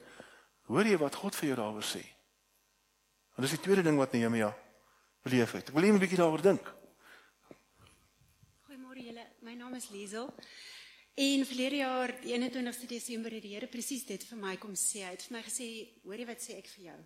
[0.67, 2.02] hoor jy wat God vir jou daaroor sê?
[3.36, 4.50] En dis die tweede ding wat Nehemia
[5.24, 5.70] beleef het.
[5.70, 6.63] Ek wil net 'n bietjie daaroor dink.
[8.67, 9.26] Goeiemôre julle.
[9.41, 10.28] My naam is Liesel.
[11.13, 15.04] En verlede jaar, die 21ste Desember het die Here presies dit vir my kom sê.
[15.04, 15.67] Hy het vir my gesê,
[16.04, 17.00] "Hoorie wat sê ek vir jou?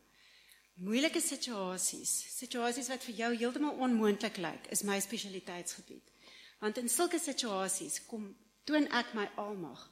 [0.76, 6.12] Moeilike situasies, situasies wat vir jou heeltemal onmoontlik lyk, is my spesialiteitsgebied.
[6.60, 9.92] Want in sulke situasies kom toon ek my almag.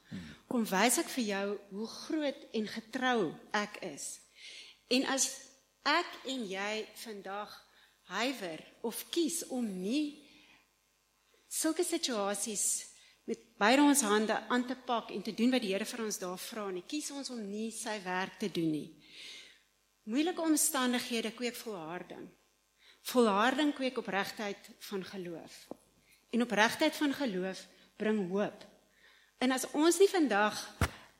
[0.50, 4.20] Kom wys ek vir jou hoe groot en getrou ek is.
[4.88, 5.28] En as
[5.88, 7.54] ek en jy vandag
[8.12, 10.20] huiwer of kies om nie
[11.48, 12.93] sulke situasies
[13.24, 16.18] met beide ons hande aan te pak en te doen wat die Here vir ons
[16.20, 16.84] daar vra nie.
[16.86, 18.90] Kies ons om nie sy werk te doen nie.
[20.04, 22.26] Moeilike omstandighede kweek volharding.
[23.08, 25.56] Volharding kweek opregtheid van geloof.
[26.30, 27.64] En opregtheid van geloof
[27.96, 28.66] bring hoop.
[29.40, 30.60] En as ons nie vandag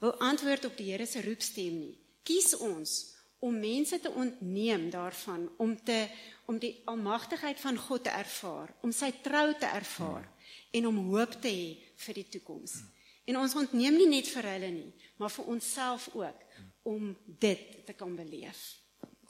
[0.01, 3.15] wil antwoord op die Here se roepstem nie, kies ons
[3.45, 6.07] om mense te ontneem daarvan om te
[6.49, 10.29] om die almagtigheid van God te ervaar, om sy trou te ervaar
[10.75, 11.67] en om hoop te hê
[12.05, 12.81] vir die toekoms.
[13.25, 16.43] En ons ontneem nie net vir hulle nie, maar vir onsself ook
[16.91, 18.61] om dit te kan beleef.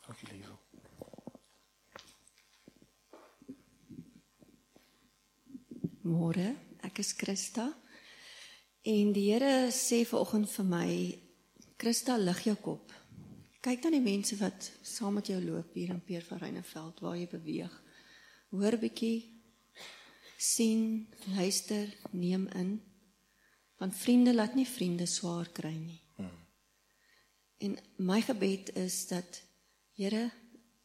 [0.06, 0.60] Dankie liefie.
[6.04, 6.50] Môre,
[6.84, 7.70] ek is Christa.
[8.84, 10.88] En die Here sê vanoggend vir my,
[11.80, 12.92] Christa, lig jou kop.
[13.64, 17.16] Kyk na die mense wat saam met jou loop hier in Peer van Reyneveld waar
[17.16, 17.72] jy beweeg.
[18.52, 19.33] Hoor bietjie
[20.36, 22.82] sien, luister, neem in.
[23.76, 26.00] Want vriende laat nie vriende swaar kry nie.
[27.64, 29.42] En my gebed is dat
[29.94, 30.30] Here,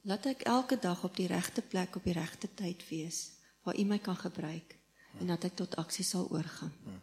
[0.06, 3.84] laat ek elke dag op die regte plek op die regte tyd wees waar U
[3.90, 4.76] my kan gebruik
[5.18, 7.02] en dat ek tot aksie sal oorgaan.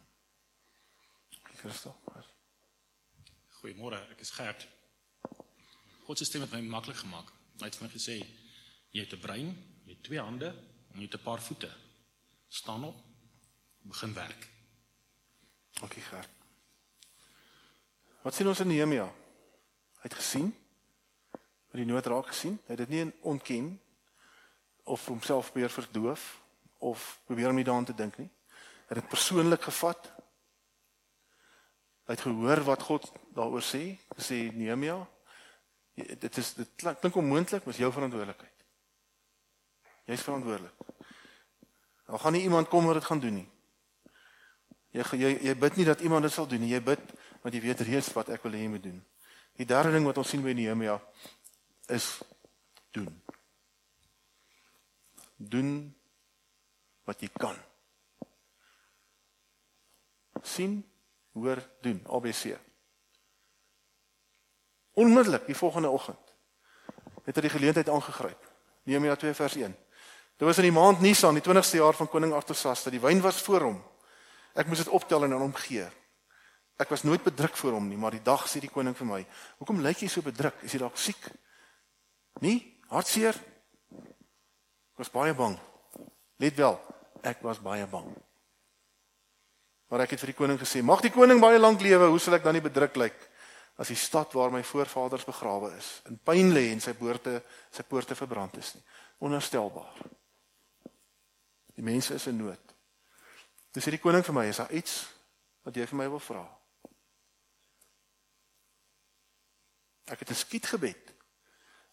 [1.59, 1.95] Christel.
[3.59, 4.67] Goeiemôre, ek is Gert.
[6.07, 7.33] God se stem het my maklik gemaak.
[7.59, 8.15] Hy het vir my gesê
[8.95, 9.51] jy het 'n brein,
[9.83, 10.47] jy het twee hande
[10.93, 11.69] en jy het 'n paar voete.
[12.47, 12.95] Staan op.
[13.81, 14.49] Begin werk.
[15.79, 16.29] Dankie Gert.
[18.21, 19.05] Wat sien ons in Nehemia?
[20.01, 20.49] Hy het gesien
[21.31, 22.57] wat die nood raak gesien.
[22.65, 23.69] Hy het dit nie ontken
[24.87, 26.25] of homself probeer verdoof
[26.77, 28.29] of probeer om nie daaraan te dink nie.
[28.87, 30.11] Hy het dit persoonlik gevat.
[32.07, 35.01] Hy het gehoor wat God daaroor sê, gesê Nehemia,
[35.97, 38.63] dit is dit klink onmoontlik, maar is jou verantwoordelikheid.
[40.07, 40.96] Jy's verantwoordelik.
[42.07, 43.47] Daar gaan nie iemand kom wat dit gaan doen nie.
[44.95, 46.71] Jy jy jy bid nie dat iemand dit sal doen nie.
[46.71, 49.01] Jy bid want jy weet reeds wat ek wil hê jy moet doen.
[49.59, 50.95] Die derde ding wat ons sien by Nehemia
[51.91, 52.17] is
[52.95, 53.11] doen.
[55.37, 55.73] Doen
[57.07, 57.57] wat jy kan.
[60.47, 60.85] sien,
[61.33, 62.57] hoor, doen, ABC.
[64.93, 66.33] Onmiddellik die volgende oggend
[67.27, 68.45] het hy die geleentheid aangegryp.
[68.87, 69.75] Nehemia 2 vers 1.
[70.37, 72.91] Dit was in die maand Nisan, die 20ste jaar van koning Artasasta.
[72.93, 73.77] Die wyn was voor hom.
[74.53, 75.85] Ek moes dit optel en aan hom gee.
[76.77, 79.21] Ek was nooit bedruk voor hom nie, maar die dag sê die koning vir my:
[79.57, 80.53] "Hoekom lyk jy so bedruk?
[80.61, 81.29] Is jy dalk siek?"
[82.39, 83.33] "Nee, hartseer."
[84.93, 85.57] Ek was baie bang.
[86.37, 86.77] Let wel,
[87.23, 88.13] ek was baie bang.
[89.89, 92.07] Maar ek het vir die koning gesê: "Mag die koning baie lank lewe.
[92.13, 93.29] Hoe sal ek dan nie bedruk lyk
[93.77, 97.83] as die stad waar my voorvaders begrawe is in pyn lê en sy poorte sy
[97.83, 98.83] poorte verbrand is nie?"
[99.19, 100.26] Onherstelbaar.
[101.77, 102.73] Die mense is in nood.
[103.75, 105.03] Dis hierdie koning vir my, is daar iets
[105.67, 106.41] wat jy vir my wil vra?
[110.07, 111.13] Ek het 'n skietgebed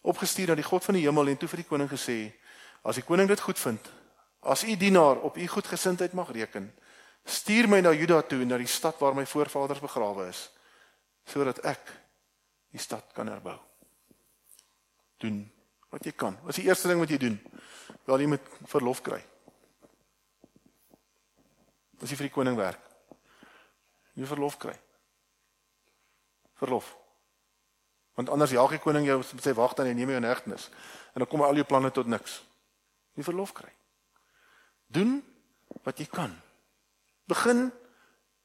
[0.01, 2.33] opgestuur na die God van die hemel en toe vir die koning gesê:
[2.83, 3.91] "As die koning dit goed vind,
[4.41, 6.73] as u dienaar op u goedgesindheid mag reken,
[7.25, 10.49] stuur my na Juda toe, na die stad waar my voorvaders begrawe is,
[11.25, 11.81] sodat ek
[12.71, 13.59] die stad kan herbou."
[15.17, 15.51] Doen
[15.89, 16.37] wat jy kan.
[16.41, 17.39] Wat is die eerste ding wat jy doen?
[18.05, 19.23] Wel jy moet verlof kry.
[22.01, 22.81] As jy vir die koning werk.
[24.15, 24.75] Jy verlof kry.
[26.59, 26.93] Verlof.
[28.15, 30.69] Want anders jaag die koning jou met sy wagte en neem jou in hegtenis.
[31.13, 32.39] En dan kom al jou planne tot niks.
[33.15, 33.71] Jy verlof kry.
[34.87, 35.19] Doen
[35.83, 36.31] wat jy kan.
[37.27, 37.67] Begin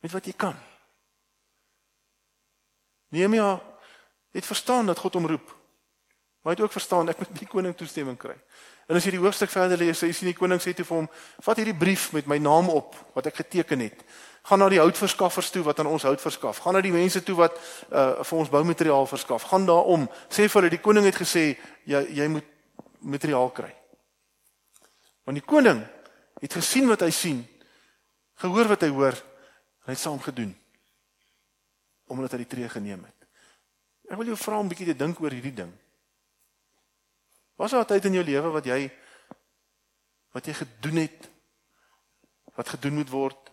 [0.01, 0.59] met wat jy kan.
[3.11, 3.59] Nehemia
[4.35, 5.55] het verstaan dat God hom roep.
[6.41, 8.37] Maar hy het ook verstaan ek moet die koning toestemming kry.
[8.91, 11.07] En as jy die hoofstuk verder lees, jy sien die koning sê toe vir hom:
[11.47, 14.03] "Vat hierdie brief met my naam op wat ek geteken het.
[14.43, 16.59] Gaan na die houtverskaffers toe wat aan ons hout verskaf.
[16.59, 17.55] Gaan na die mense toe wat
[17.93, 19.47] uh vir ons boumateriaal verskaf.
[19.47, 20.09] Gaan daarom.
[20.29, 22.49] Sê vir hulle die koning het gesê jy jy moet
[22.99, 23.71] materiaal kry."
[25.25, 25.85] Want die koning
[26.41, 27.47] het gesien wat hy sien,
[28.43, 30.57] gehoor wat hy hoor, en hy het saam gedoen
[32.11, 33.29] omdat hy die tree geneem het.
[34.11, 35.71] Ek wil jou vra om 'n bietjie te dink oor hierdie ding.
[37.61, 38.91] Was daar 'n tyd in jou lewe wat jy
[40.33, 41.29] wat jy gedoen het
[42.57, 43.51] wat gedoen moet word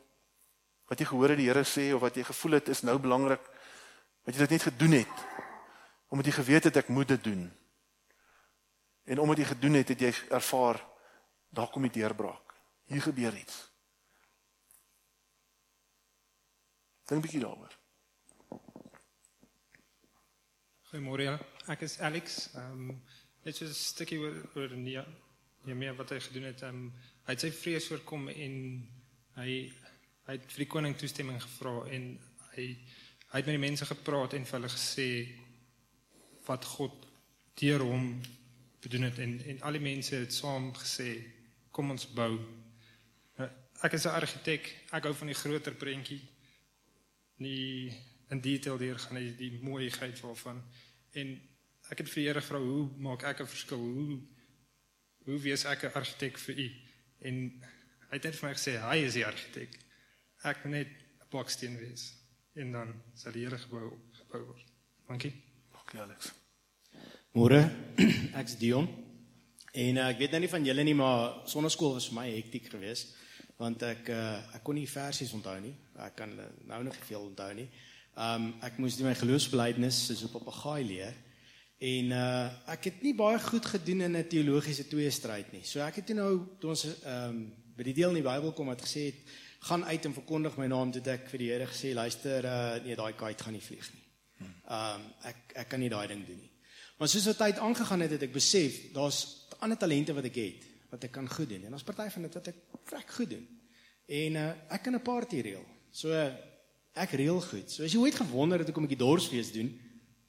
[0.87, 3.43] wat jy gehoor het die Here sê of wat jy gevoel het is nou belangrik
[4.23, 5.17] wat jy dit net gedoen het
[6.07, 7.51] omdat jy geweet het ek moet dit doen?
[9.03, 10.79] En omdat jy gedoen het het jy ervaar
[11.49, 12.53] daar kom die deurbraak.
[12.85, 13.71] Hier gebeur iets.
[17.05, 17.77] Dink 'n bietjie daaroor.
[20.87, 22.53] Goeiemôre ek is Alex.
[22.55, 23.03] Ehm um,
[23.47, 26.61] net so 'n stukkie oor oor nee meer wat hy gedoen het.
[26.63, 26.93] Um,
[27.27, 28.55] hy het sy vrees oorkom en
[29.39, 29.51] hy
[30.27, 32.07] hy het vir die koning toestemming gevra en
[32.55, 32.65] hy
[33.31, 35.07] hy het met die mense gepraat en vir hulle gesê
[36.47, 37.07] wat God
[37.59, 38.05] deur hom
[38.83, 41.09] bedoel het en en al die mense het saam gesê
[41.71, 42.39] kom ons bou.
[43.37, 43.49] Nou,
[43.83, 44.63] ek is 'n argitek.
[44.91, 46.21] Ek hou van die groter prentjie.
[47.37, 47.93] Nie
[48.29, 50.63] in detail deur gaan die, die mooiheid waarvan
[51.11, 51.39] en
[51.91, 53.77] ek het vir die Here gevra hoe maak ek 'n verskil?
[53.77, 54.19] Hoe
[55.27, 56.69] hoe wees ek 'n argitek vir u?
[57.21, 57.35] En
[58.09, 59.79] hy het net vir my gesê hy is die argitek.
[60.43, 62.13] Ek moet net 'n baksteen wees
[62.55, 64.65] en dan sal die Here gebou gebou word.
[65.07, 65.33] Dankie.
[65.71, 66.31] Dankie Alex.
[67.33, 67.69] Môre,
[68.39, 68.87] ek's Dion.
[69.73, 72.69] En uh, ek weet nou nie van julle nie, maar sonneskool was vir my hektiek
[72.69, 73.15] geweest
[73.57, 75.73] want ek uh, ek kon nie versies onthou nie.
[76.05, 76.29] Ek kan
[76.69, 77.69] nou nog veel onthou nie.
[78.17, 81.15] Um ek moes my geloofsbelijdenis soos 'n papegaai leer.
[81.77, 85.63] En uh ek het nie baie goed gedoen in 'n teologiese tweestryd nie.
[85.63, 88.65] So ek het nou toe ons ehm um, by die deel in die Bybel kom
[88.67, 89.19] wat gesê het
[89.59, 92.95] gaan uit en verkondig my naam toe ek vir die Here gesê luister uh, nee
[92.95, 94.05] daai kite gaan nie vlieg nie.
[94.41, 96.51] Ehm um, ek ek kan nie daai ding doen nie.
[96.97, 100.65] Maar soos wat tyd aangegaan het het ek besef daar's ander talente wat ek het
[100.89, 102.55] wat ek kan goed doen en ons party van dit wat ek
[102.89, 103.47] vrek goed doen.
[104.07, 105.65] En uh, ek kan 'n party reël.
[105.91, 106.33] So uh,
[106.95, 107.69] ek reël goed.
[107.71, 109.69] So as jy ooit gewonder het hoekom ek die dorsfees doen,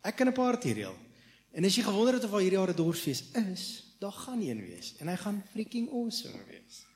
[0.02, 1.07] ek kan 'n party reël.
[1.52, 4.60] En as jy gewonder het of al hierdie jaar 'n dorsfees is, daar gaan een
[4.60, 6.86] wees en hy gaan freaking awesome wees.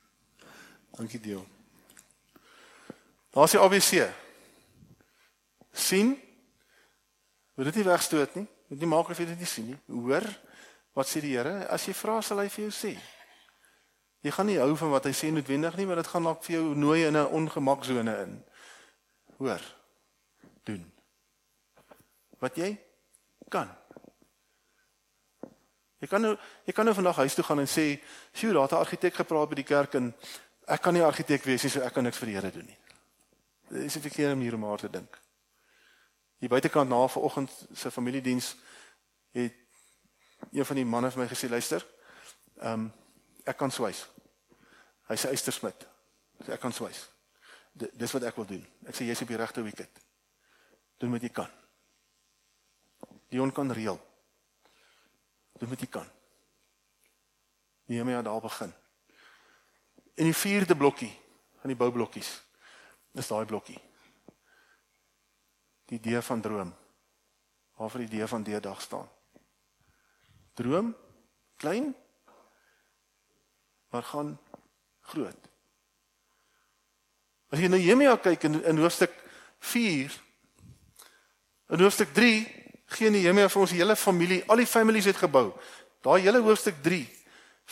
[0.90, 1.46] Dankie Dion.
[3.30, 4.12] Daar's die ABC.
[5.72, 6.20] sien
[7.54, 8.46] Moet dit nie wegstoot nie.
[8.68, 9.78] Moet nie maak of jy dit nie sien nie.
[9.92, 10.24] Hoor
[10.96, 11.66] wat sê die Here?
[11.72, 12.92] As jy vra sal hy vir jou sê.
[14.22, 16.56] Jy gaan nie hou van wat hy sê noodwendig nie, maar dit gaan dalk vir
[16.56, 18.44] jou nooi in 'n ongemaksone in.
[19.38, 19.62] Hoor.
[20.64, 20.92] Doen.
[22.38, 22.78] Wat jy
[23.48, 23.68] kan.
[26.02, 26.32] Jy kan nou
[26.66, 28.02] jy kan nou vandag huis toe gaan en sê,
[28.34, 30.14] "Sjoe, daar het 'n argitek gepraat by die kerk en
[30.66, 32.78] ek kan nie argitek wees nie, so ek kan niks vir die Here doen nie."
[33.68, 35.20] Dit is 'n verkeerde manier om oor te dink.
[36.38, 38.56] Hier buitekant na vanoggend se familiediens
[39.32, 39.54] het
[40.52, 41.86] een van die manne vir my gesê, "Luister,
[42.60, 42.92] ehm um,
[43.44, 44.06] ek kan swys."
[45.06, 45.86] Hy's 'n eystersmid.
[46.44, 47.08] So ek kan swys.
[47.72, 48.66] Dis wat ek wil doen.
[48.86, 50.00] Ek sê jy's op die regte wicket.
[50.98, 51.48] Doen wat jy kan.
[53.28, 54.11] Dion kan reël.
[55.62, 56.08] Doen wat jy kan.
[57.86, 58.72] Nehemia daar begin.
[60.18, 61.12] En die vierde blokkie
[61.60, 62.30] van die boublokkies
[63.14, 63.78] is daai blokkie
[65.92, 66.72] die idee van droom.
[67.76, 69.08] Waarvoor die idee van deedag staan.
[70.54, 70.96] Droom
[71.56, 71.94] klein
[73.88, 74.38] maar gaan
[75.00, 75.48] groot.
[77.52, 79.14] As jy na Nehemia kyk in in hoofstuk
[79.60, 80.18] 4
[81.76, 82.61] in hoofstuk 3
[82.92, 85.52] gee Nehemia vir ons hele familie, al die families het gebou.
[86.02, 87.04] Daai hele hoofstuk 3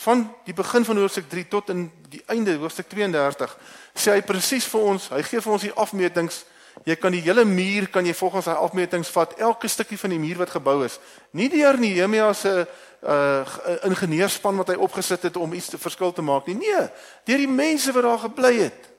[0.01, 3.57] van die begin van hoofstuk 3 tot in die einde hoofstuk 32
[3.93, 6.45] sê hy presies vir ons, hy gee vir ons die afmetings
[6.87, 10.21] Jy kan die hele muur kan jy volgens sy afmetings vat, elke stukkie van die
[10.21, 10.97] muur wat gebou is.
[11.37, 12.53] Nie deur Nehemia se
[13.01, 13.41] uh
[13.89, 16.59] ingenieurspan wat hy opgesit het om iets te verskil te maak nie.
[16.61, 16.87] Nee,
[17.25, 18.89] deur die mense wat daar gebly het.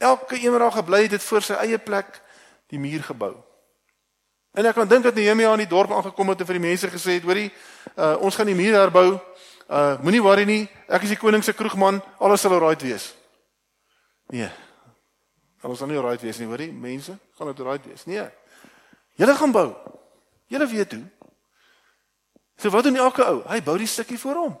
[0.00, 2.20] Elke een wat daar gebly het, het voor sy eie plek
[2.72, 3.34] die muur gebou.
[4.52, 6.90] En ek kan dink dat Nehemia in die dorp aangekom het en vir die mense
[6.92, 7.48] gesê het, hoorie,
[7.96, 9.06] uh ons gaan die muur herbou.
[9.68, 13.14] Uh moenie worry nie, ek is die koning se kroegman, alles sal alright wees.
[14.32, 14.50] Nee,
[15.62, 16.72] ons dan nie right wees nie, hoorie?
[16.72, 18.04] Mense, gaan dit right wees?
[18.10, 18.26] Nee.
[19.20, 19.68] Julle gaan bou.
[20.50, 21.02] Julle weet hoe.
[22.58, 23.42] So wat doen elke ou?
[23.48, 24.56] Hy bou die stukkie voor hom.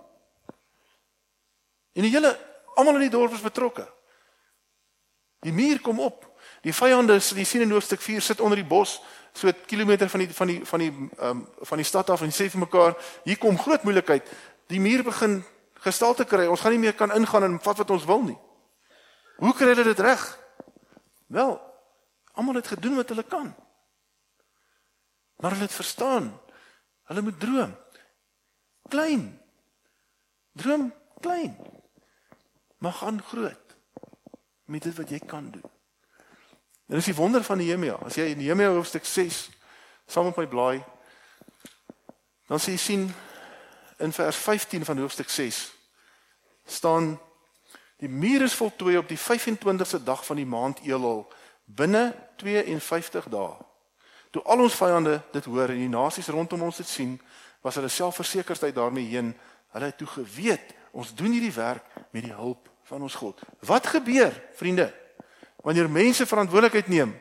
[1.92, 2.32] En die hele
[2.76, 3.84] almal in die dorp is betrokke.
[5.42, 6.24] Die muur kom op.
[6.62, 9.00] Die vyande, die sien in hoofstuk 4 sit onder die bos,
[9.32, 12.22] so 'n kilometer van die van die van die ehm um, van die stad af
[12.22, 14.28] en sê vir mekaar, hier kom groot moeilikheid.
[14.66, 15.44] Die muur begin
[15.74, 16.46] gestalte kry.
[16.46, 18.38] Ons gaan nie meer kan ingaan en vat wat ons wil nie.
[19.36, 20.38] Hoe kry hulle dit reg?
[21.26, 21.60] Wel,
[22.32, 23.54] almal het gedoen wat hulle kan.
[25.36, 26.40] Maar hulle het verstaan.
[27.10, 27.76] Hulle moet droom.
[28.88, 29.40] Klein.
[30.52, 31.56] Droom klein.
[32.78, 33.76] Maar gaan groot.
[34.64, 35.70] Met dit wat jy kan doen.
[36.92, 37.96] Dit is die wonder van Nehemia.
[38.04, 39.46] As jy Nehemia hoofstuk 6
[40.12, 40.82] saam met my blaai,
[42.52, 43.06] dan sien jy sien
[44.04, 45.60] in vers 15 van hoofstuk 6
[46.68, 47.14] staan
[48.02, 51.20] Die muur is voltooi op die 25ste dag van die maand Elul
[51.64, 53.52] binne 52 dae.
[54.34, 57.12] Toe al ons vyande dit hoor en die nasies rondom ons dit sien,
[57.62, 59.30] was hulle selfversekerdheid daarmee heen.
[59.70, 63.38] Hulle het toe geweet ons doen hierdie werk met die hulp van ons God.
[63.70, 64.90] Wat gebeur, vriende?
[65.62, 67.14] Wanneer mense verantwoordelikheid neem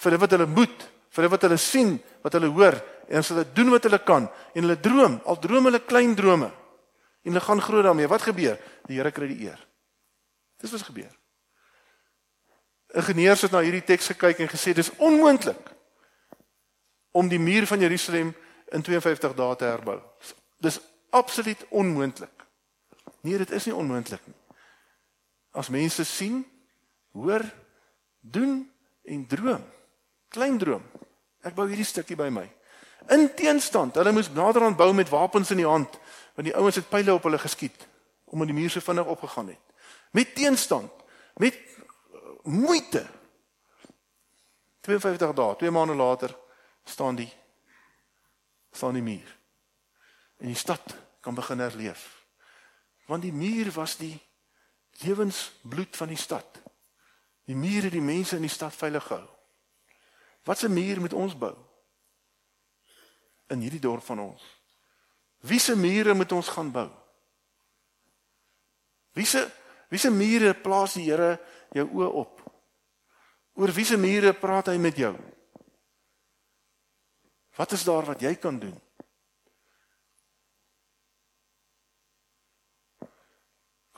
[0.00, 2.78] vir wat hulle moet, vir wat hulle sien, wat hulle hoor
[3.10, 6.48] en as hulle doen wat hulle kan en hulle droom, al droom hulle klein drome
[6.50, 8.56] en hulle gaan groot daarmee, wat gebeur?
[8.88, 9.60] Die Here kry die eer.
[10.60, 11.10] Dis wat gebeur.
[12.96, 15.68] Ingenieurs het na hierdie teks gekyk en gesê dis onmoontlik
[17.12, 18.32] om die muur van Jerusalem
[18.72, 19.98] in 52 dae te herbou.
[20.62, 22.46] Dis absoluut onmoontlik.
[23.20, 24.36] Nee, dit is nie onmoontlik nie.
[25.52, 26.44] As mense sien,
[27.12, 27.44] hoor,
[28.20, 28.70] doen
[29.04, 29.64] en droom.
[30.28, 30.82] Klein droom.
[31.42, 32.46] Ek bou hierdie stukkie by my.
[33.10, 35.96] In teenstand, hulle moes naderhand bou met wapens in die hand,
[36.36, 37.88] want die ouens het pile op hulle geskiet
[38.30, 39.70] omdat die muur so vinnig opgegaan het
[40.10, 40.92] met teenstand,
[41.34, 41.58] met
[42.42, 43.06] moeite.
[44.80, 46.36] 52 dae, 2 maande later
[46.84, 47.32] staan die
[48.72, 49.38] staan die muur.
[50.36, 52.24] En die stad kan begin herleef.
[53.06, 54.14] Want die muur was die
[55.02, 56.62] lewensbloed van die stad.
[57.50, 59.26] Die muur het die mense in die stad veilig gehou.
[60.46, 61.56] Wat 'n muur moet ons bou?
[63.50, 64.42] In hierdie dorp van ons.
[65.40, 66.90] Wie se mure moet ons gaan bou?
[69.12, 69.50] Wie se
[69.90, 71.34] Wiese mure plaas die Here
[71.74, 72.38] jou oë op?
[73.58, 75.10] Oor wiese mure praat hy met jou?
[77.58, 78.76] Wat is daar wat jy kan doen?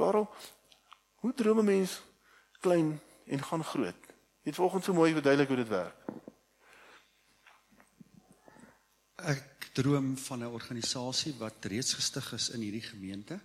[0.01, 0.25] Karel,
[1.21, 2.01] hoe droom 'n mens
[2.61, 2.97] klein
[3.33, 4.11] en gaan groot?
[4.43, 5.99] Jy het vanoggend so mooi verduidelik hoe dit werk.
[9.33, 13.41] Ek droom van 'n organisasie wat reeds gestig is in hierdie gemeente.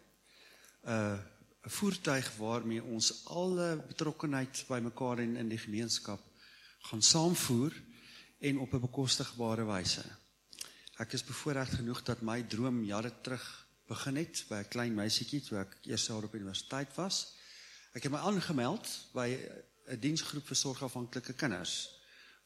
[0.83, 1.19] 'n
[1.67, 6.21] 'n voertuig waarmee ons alle betrokkenheid bymekaar en in die gemeenskap
[6.89, 7.73] gaan saamvoer
[8.39, 10.03] en op 'n bekostigbare wyse.
[10.97, 15.41] Ek is bevoorreg genoeg dat my droom jare terug begin het by 'n klein meisietjie
[15.41, 17.35] toe ek eers jaar op universiteit was.
[17.93, 19.37] Ek het my aangemeld by
[19.87, 21.75] 'n diensgroep vir sorgafhanklike kinders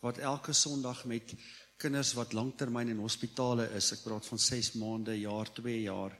[0.02, 1.34] wat elke Sondag met
[1.78, 6.18] kinders wat lanktermyn in hospitale is, ek praat van 6 maande, jaar, 2 jaar,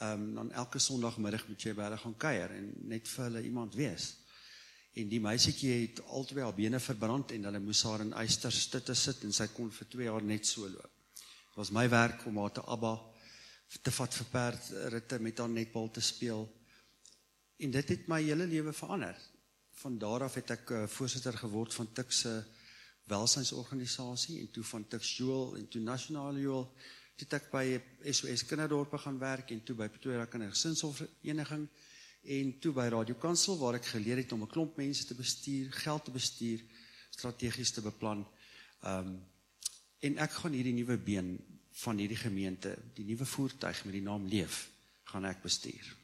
[0.00, 3.42] ehm um, dan elke Sondagmiddag moet jy by hulle gaan kuier en net vir hulle
[3.42, 4.14] iemand wees.
[4.98, 8.94] En die meisietjie het altyd haar bene verbrand en hulle moes haar in eisters te
[8.94, 10.94] sit en sy kon vir 2 jaar net so loop.
[11.50, 12.94] Dit was my werk om haar te abba
[13.82, 16.48] te vat vir perd ritte met haar netbal te speel.
[17.58, 19.14] En dit het my hele lewe verander.
[19.80, 22.30] Van daar af het ek uh, voorsitter geword van Tuks se
[23.08, 26.66] welsynsorganisasie en toe van Tuks Jewel en toe Nasionale Jewel
[27.16, 31.64] het ek by SOS Kinderdorpe gaan werk en toe by Pretoria Kindergesinsvereniging
[32.36, 35.72] en toe by Radio Kansel waar ek geleer het om 'n klomp mense te bestuur,
[35.72, 36.60] geld te bestuur,
[37.10, 38.26] strategies te beplan.
[38.82, 39.14] Ehm um,
[40.00, 41.38] en ek gaan hierdie nuwe been
[41.84, 44.70] van hierdie gemeente, die nuwe voertuig met die naam Leef,
[45.04, 45.96] gaan ek bestuur.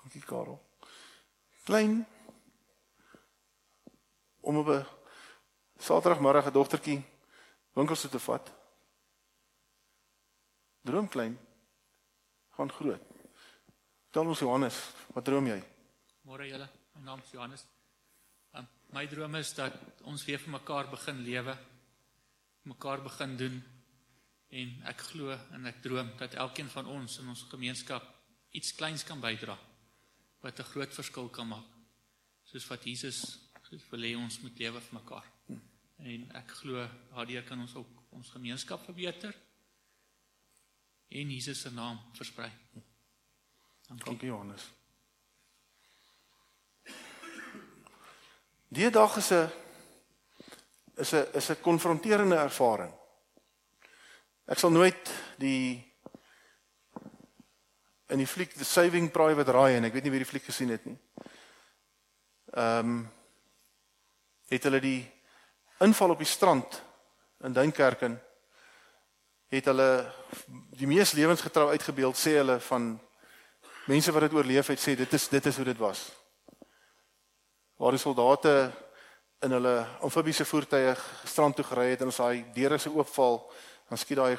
[0.00, 0.60] Dankie Karel.
[1.64, 2.06] Klein
[4.40, 4.86] om op 'n
[5.80, 7.04] Saterdagmiddag 'n dogtertjie
[7.72, 8.52] winkels toe te vat.
[10.82, 11.38] Droom klein,
[12.50, 13.02] gaan groot.
[14.10, 14.76] Tel ons Johannes,
[15.14, 15.62] wat droom jy?
[16.22, 17.66] Môre julle, my naam is Johannes.
[18.52, 19.72] Um, my droom is dat
[20.02, 21.56] ons weer vir mekaar begin lewe,
[22.62, 23.62] mekaar begin doen
[24.50, 28.02] en ek glo en ek droom dat elkeen van ons in ons gemeenskap
[28.50, 29.56] iets kleins kan bydra
[30.42, 31.68] wat 'n groot verskil kan maak.
[32.44, 35.26] Soos wat Jesus soos wil hê ons moet lewe vir mekaar.
[36.02, 39.36] En ek glo daardeur kan ons ook ons gemeenskap verbeter
[41.10, 42.50] en Jesus se naam versprei.
[43.86, 44.66] Dankie, Dankie Johannes.
[48.70, 49.50] Die dag is 'n
[50.96, 52.94] is 'n is 'n konfronterende ervaring.
[54.46, 55.86] Ek sal nooit die
[58.08, 60.84] in die fliek The Saving Private Ryan, ek weet nie wie die fliek gesien het
[60.84, 60.98] nie.
[62.52, 63.19] Ehm um,
[64.50, 65.04] het hulle die
[65.80, 66.82] inval op die strand
[67.46, 68.18] in Duinkerken
[69.50, 69.90] het hulle
[70.78, 72.92] die mees lewensgetrou uitgebeeld sê hulle van
[73.90, 76.04] mense wat dit oorleef het sê dit is dit is hoe dit was.
[77.80, 78.70] Waar die soldate
[79.42, 79.74] in hulle
[80.04, 80.94] amfibiese voertuie
[81.24, 83.40] strand toe gery het en as daai deure se oopval
[83.88, 84.36] dan skiet daai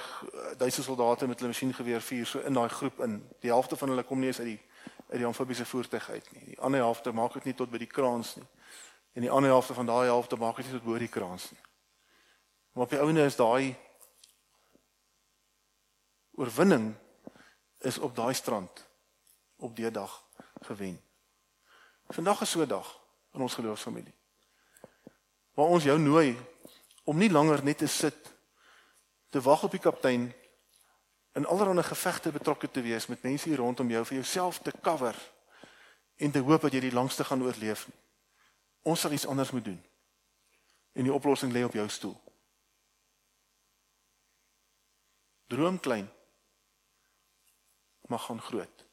[0.57, 3.18] Duitse soldate met hulle masjiengeweer vuur so in daai groep in.
[3.43, 4.59] Die helfte van hulle kom nie eens uit die
[5.12, 6.45] uit die amfibiese voertuig uit nie.
[6.53, 8.47] Die ander helfte maak dit nie tot by die kraans nie.
[9.14, 11.62] En die ander helfte van daai helfte maak dit nie tot bo die kraans nie.
[12.72, 13.76] Maar op die ouene is daai
[16.32, 16.93] oorwinning
[17.78, 18.88] is op daai strand
[19.55, 20.24] op die dag
[20.62, 21.01] gewen.
[22.07, 22.99] Vandag is so 'n dag
[23.34, 24.14] in ons geloofsfamilie.
[25.53, 26.39] Waar ons jou nooi
[27.03, 28.34] om nie langer net te sit
[29.30, 30.34] te wag op die kaptein
[31.34, 35.16] in allerlei gevegte betrokke te wees met mense hier rondom jou vir jouself te cover
[36.16, 37.88] en te hoop dat jy die langste gaan oorleef.
[38.82, 39.82] Ons sal iets anders moet doen.
[40.91, 42.17] En die oplossing lê op jou stoel.
[45.47, 46.09] Droom klein.
[48.07, 48.86] Maar gaan groot.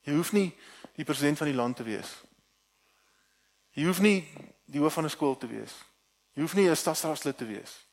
[0.00, 0.48] Jy hoef nie
[0.96, 2.16] die president van die land te wees.
[3.76, 4.24] Jy hoef nie
[4.64, 5.74] die hoof van 'n skool te wees.
[6.34, 7.86] Jy hoef nie 'n stadsraadslid te wees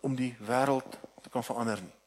[0.00, 1.97] om die wêreld te kan verander nie.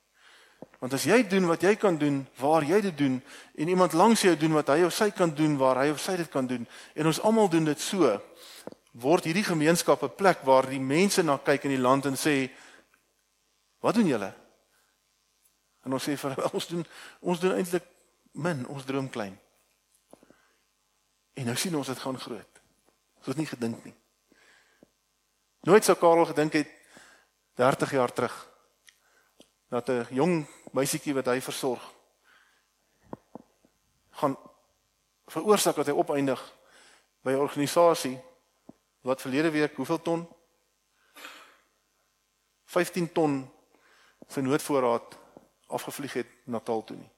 [0.81, 3.19] Want as jy doen wat jy kan doen waar jy dit doen
[3.53, 6.15] en iemand langs jou doen wat hy of sy kan doen waar hy of sy
[6.17, 6.65] dit kan doen
[6.97, 8.09] en ons almal doen dit so
[8.91, 12.49] word hierdie gemeenskap 'n plek waar die mense na kyk in die land en sê
[13.79, 14.33] wat doen julle?
[15.85, 16.85] En ons sê vir hulle ons doen
[17.21, 17.85] ons doen eintlik
[18.33, 19.37] min, ons droom klein.
[21.33, 22.61] En nou sien ons dit gaan groot.
[23.21, 23.95] Ons het nie gedink nie.
[25.61, 26.69] Nooit sou Karel gedink het
[27.55, 28.33] 30 jaar terug
[29.69, 31.83] dat 'n jong meisietjie wat hy versorg
[34.21, 34.37] gaan
[35.31, 36.41] veroorsaak dat hy opeindig
[37.23, 38.17] by 'n organisasie
[39.01, 40.27] wat verlede week hoeveel ton
[42.65, 43.51] 15 ton
[44.27, 45.17] se noodvoorraad
[45.67, 47.11] afgevlieg het Natal toe nie.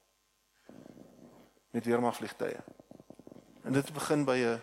[1.74, 2.64] met weermag vliegtye.
[3.64, 4.62] En dit begin by 'n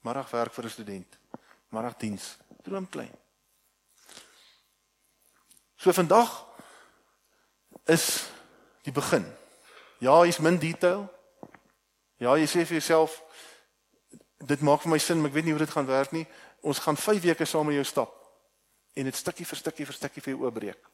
[0.00, 1.18] middagwerk vir 'n student.
[1.68, 2.36] Middagdiens.
[2.62, 3.14] Droom klein.
[5.76, 6.46] So vandag
[7.88, 8.28] is
[8.86, 9.24] die begin.
[9.98, 11.06] Ja, hier's min detail.
[12.18, 13.22] Ja, jy sê vir jouself
[14.46, 16.26] dit maak vir my sin, maar ek weet nie hoe dit gaan werk nie.
[16.62, 18.14] Ons gaan 5 weke saam met jou stap
[18.98, 20.90] en dit stukkie vir stukkie vir stukkie vir jou oopbreek.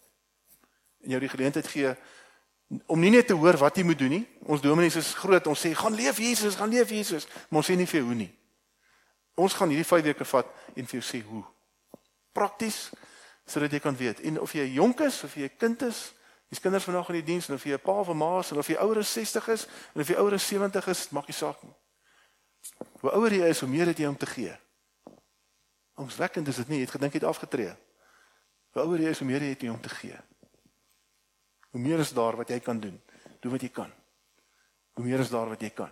[1.05, 1.95] En jou die geleentheid gee
[2.91, 4.25] om nie net te hoor wat jy moet doen nie.
[4.49, 5.47] Ons dominees is groot.
[5.47, 8.19] Ons sê gaan leef Jesus, gaan leef Jesus, maar ons sê nie vir jou hoe
[8.25, 8.31] nie.
[9.41, 11.43] Ons gaan hierdie 5 weke vat en vir jou sê hoe.
[12.35, 12.89] Prakties
[13.47, 14.23] sodat jy kan weet.
[14.25, 16.13] En of jy jonk is of jy 'n kind is,
[16.55, 18.67] jy's kinders vanaand in die diens of jy 'n pa of 'n ma is of
[18.67, 21.63] jy ouer as 60 is en of jy ouer as 70 is, maak nie saak
[21.63, 21.75] nie.
[23.01, 24.57] Hoe ouer jy is, hoe meer het jy om te gee.
[25.95, 27.77] Omswekkend is dit nie, jy het gedink jy het afgetree.
[28.73, 30.19] Hoe ouer jy is, hoe meer het jy om te gee.
[31.71, 33.03] Hoe meer is daar wat jy kan doen?
[33.41, 33.93] Doen wat jy kan.
[34.95, 35.91] Hoe meer is daar wat jy kan?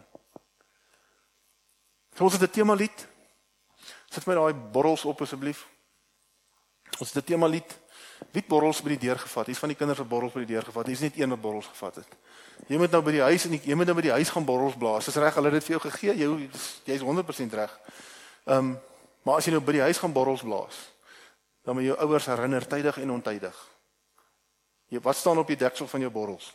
[2.18, 3.08] Ons het 'n tema lied.
[4.10, 5.66] Sit my daai borrels op asseblief.
[7.00, 7.81] Ons het 'n tema lied.
[8.30, 9.46] Wie borrels by die deur gevat?
[9.46, 10.86] Hier's van die kinders wat borrels by die deur gevat.
[10.86, 12.14] Hier's net een wat borrels gevat het.
[12.68, 14.78] Jy moet nou by die huis en jy moet nou by die huis gaan borrels
[14.78, 15.08] blaas.
[15.08, 16.14] Dis reg, hulle het dit vir jou gegee.
[16.20, 16.48] Jy
[16.92, 17.76] jy's 100% reg.
[18.46, 18.72] Ehm, um,
[19.22, 20.78] maar as jy nou by die huis gaan borrels blaas,
[21.62, 23.58] dan moet jou ouers herinner tydig en ontydig.
[24.90, 26.52] Jy wat staan op die deksel van jou borrels?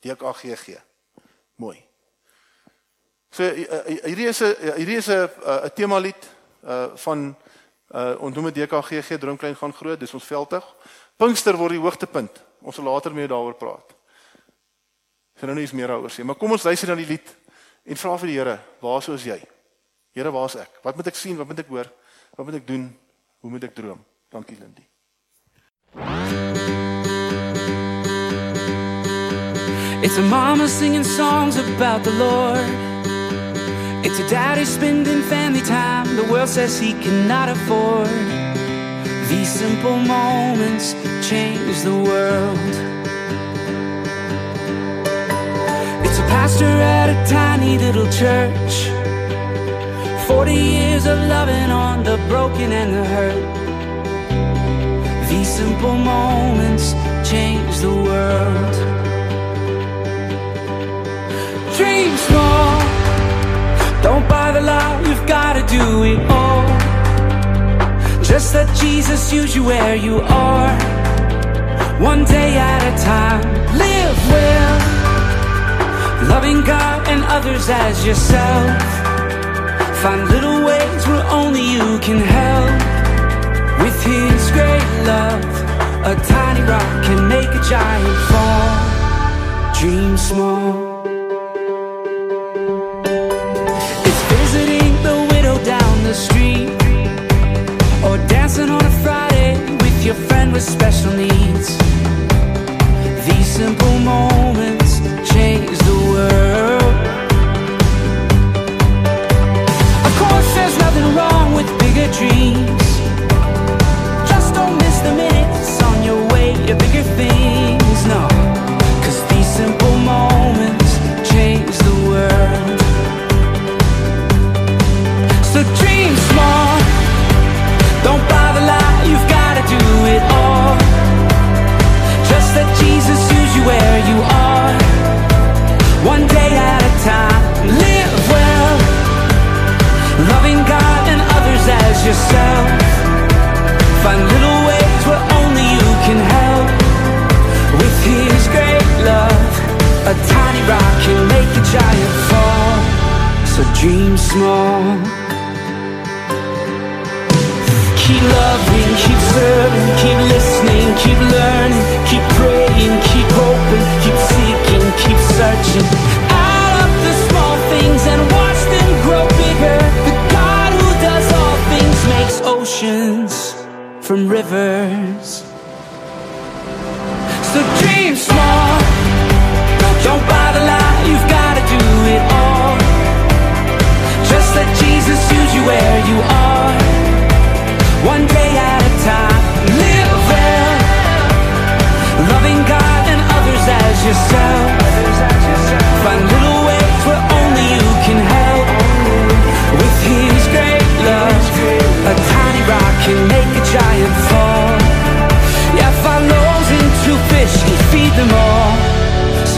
[0.00, 0.78] DKGG.
[1.60, 1.76] Mooi.
[3.30, 5.28] So eh, eh, hierdie is 'n hierdie is 'n
[5.66, 6.22] 'n tema lied
[6.64, 7.30] uh van
[7.94, 10.66] uh ons noem dit DKGG Droomklein gaan groot, dis ons veldtog.
[11.16, 12.42] Pinkster word die hoogtepunt.
[12.62, 13.96] Ons sal later meer daaroor praat.
[15.34, 17.36] Ek gaan nou nie eens meer daaroor sê, maar kom ons luister na die lied
[17.84, 19.38] en vra vir die Here, waar sou is jy?
[20.14, 20.82] Here, waar is ek?
[20.84, 21.38] Wat moet ek sien?
[21.38, 21.88] Wat moet ek hoor?
[22.36, 22.90] Wat moet ek doen?
[23.40, 24.04] Hoe moet ek droom?
[24.30, 24.84] Dankie Lindy.
[30.02, 32.89] It's a mama singing songs about the Lord.
[34.02, 38.08] It's a daddy spending family time the world says he cannot afford.
[39.28, 40.94] These simple moments
[41.28, 42.58] change the world.
[46.04, 48.72] It's a pastor at a tiny little church
[50.26, 53.60] 40 years of loving on the broken and the hurt.
[55.28, 56.92] These simple moments
[57.28, 58.76] change the world.
[61.76, 62.89] Dream small,
[64.02, 66.66] don't buy the lie, you've gotta do it all.
[68.22, 70.72] Just let Jesus use you where you are,
[72.00, 73.42] one day at a time.
[73.84, 74.76] Live well,
[76.28, 78.80] loving God and others as yourself.
[80.02, 82.74] Find little ways where only you can help.
[83.82, 85.44] With His great love,
[86.12, 89.74] a tiny rock can make a giant fall.
[89.78, 90.69] Dream small.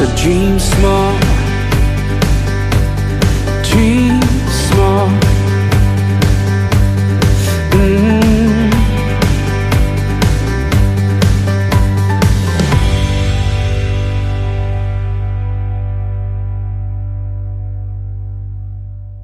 [0.02, 1.14] So dream small
[3.62, 5.08] Dream small
[7.70, 8.70] mm -hmm.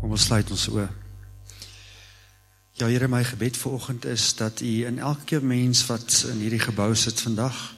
[0.01, 0.89] Kom ons sluit ons oë.
[2.73, 6.95] Ja Here, my gebed vanoggend is dat U in elke mens wat in hierdie gebou
[6.95, 7.78] sit vandag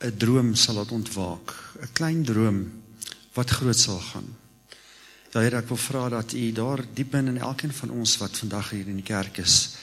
[0.00, 2.72] 'n droom sal laat ontwaak, 'n klein droom
[3.34, 4.26] wat groot sal gaan.
[5.32, 8.38] Ja Here, ek wil vra dat U daar diep binne in elkeen van ons wat
[8.38, 9.76] vandag hier in die kerk is,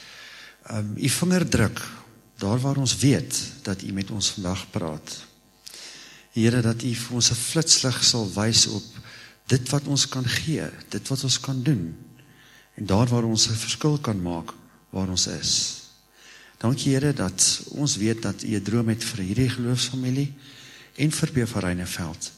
[0.71, 1.81] um U vinger druk
[2.39, 5.17] daar waar ons weet dat U met ons vandag praat.
[6.31, 8.83] Here dat U vir ons 'n flitslig sal wys op
[9.47, 11.95] dit wat ons kan gee, dit wat ons kan doen
[12.75, 14.53] en daar waar ons 'n verskil kan maak
[14.89, 15.80] waar ons is.
[16.61, 20.33] Dankie Here dat ons weet dat U 'n droom het vir hierdie geloofsfamilie
[20.95, 22.31] en vir Beverreineveld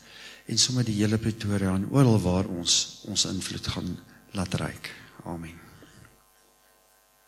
[0.45, 3.99] en sommer die hele Pretoria en oral waar ons ons invloed gaan
[4.31, 4.95] laat reik.
[5.23, 5.62] Amen.